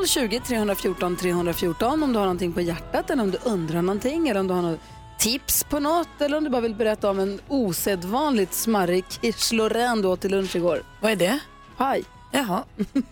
[0.08, 4.40] 020 314 314 om du har någonting på hjärtat eller om du undrar någonting eller
[4.40, 4.80] om du har något
[5.20, 10.02] tips på något eller om du bara vill berätta om en osedvanligt smarrig quiche Lorraine
[10.02, 10.84] du åt till lunch igår.
[11.02, 11.40] Vad är det?
[11.78, 12.04] Paj.
[12.32, 12.64] Jaha,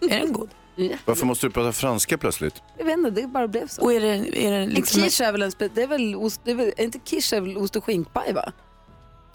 [0.01, 0.49] är den god?
[0.79, 2.53] Ja, Varför måste du prata franska plötsligt?
[2.77, 3.81] jag vet inte, det bara blev så.
[3.81, 4.07] Och är det,
[4.45, 5.01] är det En liksom...
[5.01, 7.33] quiche är väl en spe- det är väl ost, det är väl, är inte quiche
[7.37, 8.51] är väl ost och skinkpaj va?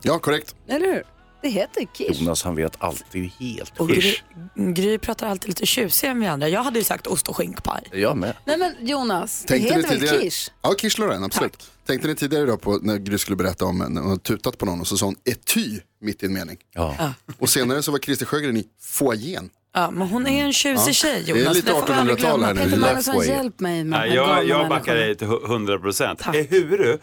[0.02, 0.54] Ja, korrekt.
[0.68, 1.02] Eller hur?
[1.42, 2.12] Det heter quiche.
[2.24, 4.14] Jonas han vet allt, det är ju helt Och Gry.
[4.54, 6.48] Gry pratar alltid lite tjusigare än vi andra.
[6.48, 7.82] Jag hade ju sagt ost och skinkpaj.
[7.92, 8.36] Jag med.
[8.44, 10.50] Nej men Jonas, det Tänkte ni heter väl tidigare- quiche?
[10.62, 11.70] Ja, quiche Lorraine, absolut.
[11.86, 14.66] Tänkte ni tidigare idag på när Gry skulle berätta om när hon hade tutat på
[14.66, 16.56] någon och så sa hon ety mitt i en mening.
[16.74, 17.14] Ja.
[17.38, 19.50] Och senare så var Christer Sjögren i foajén.
[19.76, 20.92] Ja, men hon är en tjusig Ja.
[20.92, 21.54] tjej Det är Jonas.
[21.56, 22.60] lite får vi aldrig 1800-tal här nu.
[22.64, 23.28] Peter Magnusson, way.
[23.28, 26.20] hjälp mig med här jag, jag backar dig till hu- 100 procent.
[26.34, 26.98] Ehuru.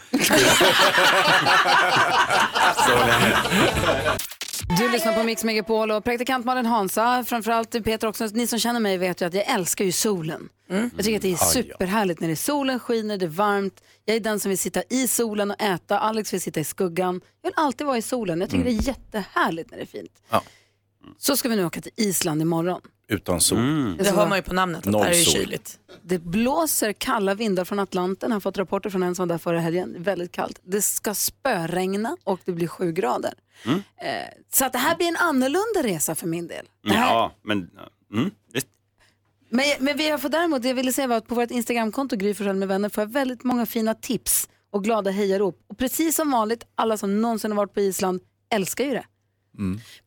[4.77, 8.79] Du lyssnar på Mix Megapol och praktikant Malin Hansa, framförallt Peter också, ni som känner
[8.79, 10.49] mig vet ju att jag älskar ju solen.
[10.67, 13.81] Jag tycker att det är superhärligt när det är solen skiner, det är varmt.
[14.05, 17.21] Jag är den som vill sitta i solen och äta, Alex vill sitta i skuggan.
[17.41, 20.11] Jag vill alltid vara i solen, jag tycker det är jättehärligt när det är fint.
[20.29, 20.43] Ja.
[21.17, 22.81] Så ska vi nu åka till Island imorgon.
[23.07, 23.57] utan sol.
[23.57, 23.97] Mm.
[23.97, 25.33] Det hör man ju på namnet att Noll det här är sol.
[25.33, 25.79] kyligt.
[26.01, 28.29] Det blåser kalla vindar från Atlanten.
[28.29, 29.95] Jag har fått rapporter från en som var där förra helgen.
[29.97, 30.59] Väldigt kallt.
[30.63, 33.33] Det ska spöregna och det blir sju grader.
[33.65, 33.77] Mm.
[33.97, 34.11] Eh,
[34.53, 36.65] så att det här blir en annorlunda resa för min del.
[36.83, 37.69] Det här, Ja, men...
[38.13, 38.31] Mm.
[38.53, 38.65] Det,
[39.49, 42.15] Men, men vi har fått däremot, det jag ville säga var att på vårt Instagramkonto
[42.15, 45.59] Gry Forssell med vänner får jag väldigt många fina tips och glada hejarop.
[45.67, 48.21] Och precis som vanligt, alla som någonsin har varit på Island
[48.53, 49.05] älskar ju det.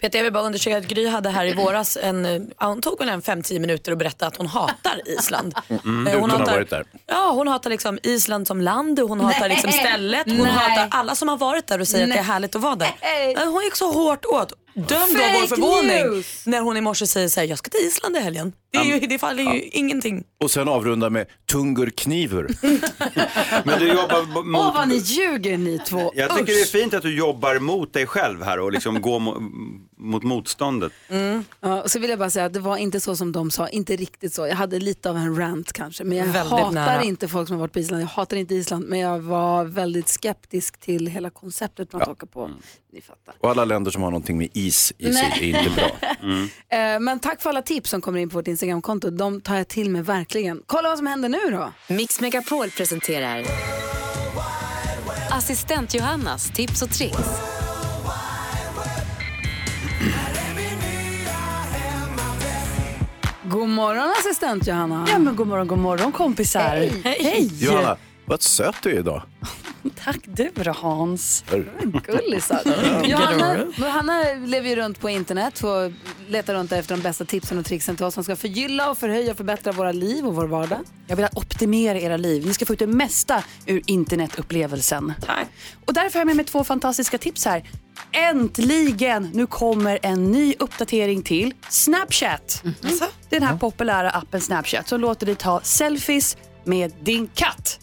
[0.00, 3.02] Peter, jag vill bara undersöka att Gry hade här i våras en, eh, hon tog
[3.02, 5.54] en 5-10 minuter och berättade att hon hatar Island.
[5.84, 6.84] Mm, Eh, utan att ha hatar, varit där.
[7.06, 9.48] Ja, hon hatar liksom Island som land, hon hatar Nej.
[9.48, 10.46] liksom stället, hon Nej.
[10.52, 12.24] hatar alla som har varit där och säger att det är Nej.
[12.32, 12.94] härligt att vara där.
[13.02, 13.34] Nej.
[13.36, 14.52] Men Hon gick så hårt åt.
[14.74, 14.98] Döm då
[15.40, 16.46] vår förvåning news.
[16.46, 18.52] när hon i morse säger så här, jag ska till Island i helgen.
[18.74, 20.24] Det, är ju, det faller ju ingenting.
[20.42, 22.48] Och sen avrunda med Tungur Knivur.
[23.64, 24.60] men du jobbar mot...
[24.60, 26.12] Åh vad ni ljuger ni två.
[26.14, 29.20] Jag tycker det är fint att du jobbar mot dig själv här och liksom går
[29.20, 30.92] mo- mot motståndet.
[31.60, 33.68] Ja, och så vill jag bara säga att det var inte så som de sa,
[33.68, 34.46] inte riktigt så.
[34.46, 37.02] Jag hade lite av en rant kanske, men jag Väldigt hatar nära.
[37.02, 38.02] inte folk som har varit på Island.
[38.02, 42.50] Jag hatar inte Island, men jag var väldigt skeptisk till hela konceptet man åker på.
[42.92, 43.34] Ni fattar.
[43.40, 45.90] Och alla länder som har någonting med is i sig är inte bra.
[46.68, 49.10] Eh, Men tack för alla tips som kommer in på vårt Instagramkonto.
[49.10, 50.62] De tar jag till mig verkligen.
[50.66, 51.72] Kolla vad som händer nu då.
[51.94, 53.44] Mix Megapol presenterar
[55.30, 57.18] Assistent Johannas tips och tricks.
[63.44, 65.06] God morgon assistent Johanna.
[65.10, 66.60] Ja men god morgon, god morgon kompisar.
[66.60, 67.00] Hej.
[67.04, 67.50] Hej.
[67.60, 69.22] Johanna, vad söt du är idag.
[69.90, 71.44] Tack du då Hans.
[72.06, 72.60] Gullisar.
[73.04, 75.92] Johanna, Johanna lever ju runt på internet och
[76.28, 79.30] letar runt efter de bästa tipsen och tricksen till oss som ska förgylla och förhöja
[79.30, 80.78] och förbättra våra liv och vår vardag.
[81.06, 82.46] Jag vill optimera era liv.
[82.46, 85.12] Ni ska få ut det mesta ur internetupplevelsen.
[85.84, 87.64] Och därför har jag med mig två fantastiska tips här.
[88.12, 89.30] Äntligen!
[89.32, 92.62] Nu kommer en ny uppdatering till Snapchat.
[92.84, 93.04] Alltså?
[93.28, 97.80] Den här populära appen Snapchat som låter dig ta selfies med din katt.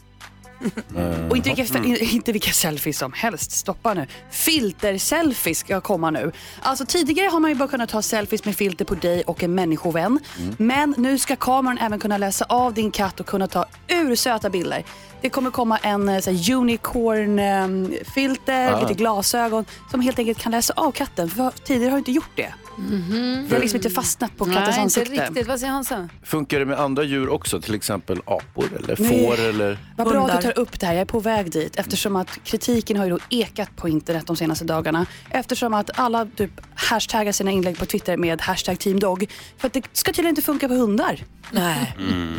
[1.29, 3.51] Och inte vilka, inte vilka selfies som helst.
[3.51, 4.07] Stoppa nu.
[4.31, 6.31] Filter-selfies ska komma nu.
[6.61, 9.55] Alltså tidigare har man ju bara kunnat ta selfies med filter på dig och en
[9.55, 10.19] människovän.
[10.57, 14.83] Men nu ska kameran även kunna läsa av din katt och kunna ta ursöta bilder.
[15.21, 18.81] Det kommer komma en eh, så unicorn-filter, Ah.
[18.81, 21.29] lite glasögon som helt enkelt kan läsa av katten.
[21.29, 22.53] För tidigare har inte gjort det.
[22.89, 25.25] Det har liksom inte fastnat på kattens Nej, inte ansikte.
[25.25, 25.47] riktigt.
[25.47, 26.09] Vad säger Hansa?
[26.23, 27.61] Funkar det med andra djur också?
[27.61, 29.25] Till exempel apor eller Nej.
[29.25, 29.77] får eller?
[29.97, 30.35] Vad bra att Hundar.
[30.35, 30.93] du tar upp det här.
[30.93, 34.35] Jag är på väg dit eftersom att kritiken har ju då ekat på internet de
[34.35, 35.05] senaste dagarna.
[35.29, 39.27] Eftersom att alla typ hashtaggar sina inlägg på Twitter med hashtag teamdog.
[39.57, 41.23] För att det ska tydligen inte funka på hundar.
[41.51, 41.95] Nej.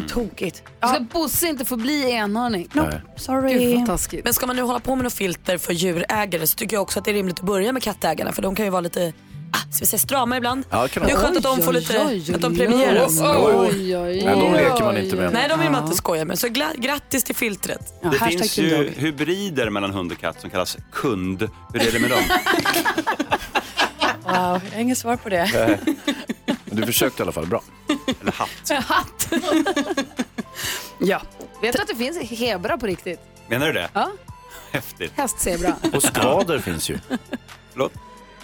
[0.09, 0.63] Tokigt.
[0.79, 2.69] Ska Bosse inte få bli enhörning?
[2.73, 3.03] Nope.
[3.17, 3.75] Sorry.
[4.11, 4.21] Gud.
[4.25, 6.99] Men ska man nu hålla på med något filter för djurägare så tycker jag också
[6.99, 9.13] att det är rimligt att börja med kattägarna för de kan ju vara lite
[9.53, 10.65] ska vi säga strama ibland.
[10.71, 11.21] Ja, kan det är de.
[11.23, 12.03] skönt att de får lite,
[12.35, 13.21] att de premieras.
[13.21, 15.33] Oj, oj, Nej, de leker man inte med.
[15.33, 16.39] Nej, de vill man inte skoja med.
[16.39, 17.95] Så gla- grattis till filtret.
[18.03, 21.49] Ja, Det finns ju hybrider mellan hund och katt som kallas kund.
[21.73, 22.23] Hur är det med dem?
[24.25, 25.79] Wow, jag har inget svar på det.
[26.65, 27.63] Men Du försökte i alla fall bra.
[28.21, 28.71] Eller hatt.
[28.89, 29.33] Hatt.
[30.99, 31.23] Ja.
[31.63, 33.21] Vet du att det finns hebra på riktigt?
[33.49, 33.89] Menar du det?
[33.93, 34.11] Ja.
[34.73, 35.13] Häftigt.
[35.17, 35.75] Hästzebra.
[35.93, 36.99] Och skvader finns ju.
[37.73, 37.93] Förlåt?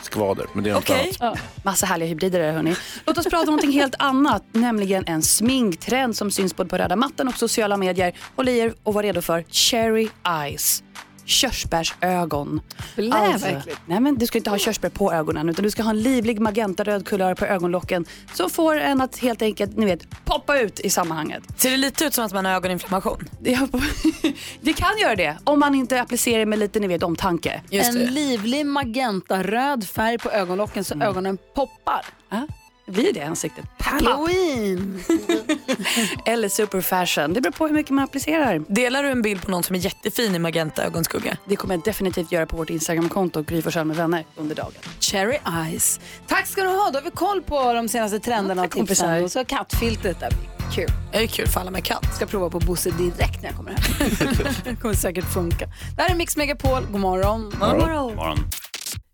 [0.03, 0.91] Skvader, men det är något
[1.21, 1.39] annat.
[1.63, 2.77] Massa härliga hybrider där hörni.
[3.07, 6.97] Låt oss prata om någonting helt annat, nämligen en sminktrend som syns både på röda
[6.97, 8.13] mattan och sociala medier.
[8.37, 10.09] Håll i er och var redo för cherry
[10.43, 10.83] eyes.
[11.29, 12.61] Körsbärsögon.
[12.97, 13.81] Blä, äckligt.
[13.87, 16.41] nej men du ska inte ha körsbär på ögonen utan du ska ha en livlig
[16.41, 18.05] magentaröd kulör på ögonlocken
[18.35, 21.43] som får en att helt enkelt, ni vet, poppa ut i sammanhanget.
[21.57, 23.29] Ser det lite ut som att man har ögoninflammation?
[23.41, 23.59] Det,
[24.61, 27.63] det kan göra det om man inte applicerar med lite, ni vet, omtanke.
[27.71, 28.11] Just en det.
[28.11, 32.05] livlig magenta-röd färg på ögonlocken så ögonen poppar.
[32.29, 32.47] Ja,
[32.89, 33.65] blir det i ansiktet.
[33.79, 35.03] Halloween!
[36.25, 37.33] Eller super fashion.
[37.33, 38.63] Det beror på hur mycket man applicerar.
[38.69, 41.37] Delar du en bild på någon som är jättefin i magenta ögonskugga?
[41.45, 44.73] Det kommer jag definitivt göra på vårt Instagramkonto, Gry Forssell med vänner, under dagen.
[45.01, 46.01] Cherry eyes.
[46.27, 46.91] Tack ska du ha.
[46.91, 49.25] Då har vi koll på de senaste trenderna och tipsen.
[49.25, 50.33] Och så kattfiltret där
[50.75, 50.91] kul.
[51.13, 52.15] Det är kul för alla med katt.
[52.15, 53.81] Ska prova på Bosse direkt när jag kommer hem.
[54.65, 55.67] det kommer säkert funka.
[55.97, 56.87] Det här är Mix Megapol.
[56.91, 57.53] God morgon.
[57.61, 58.39] Morgon.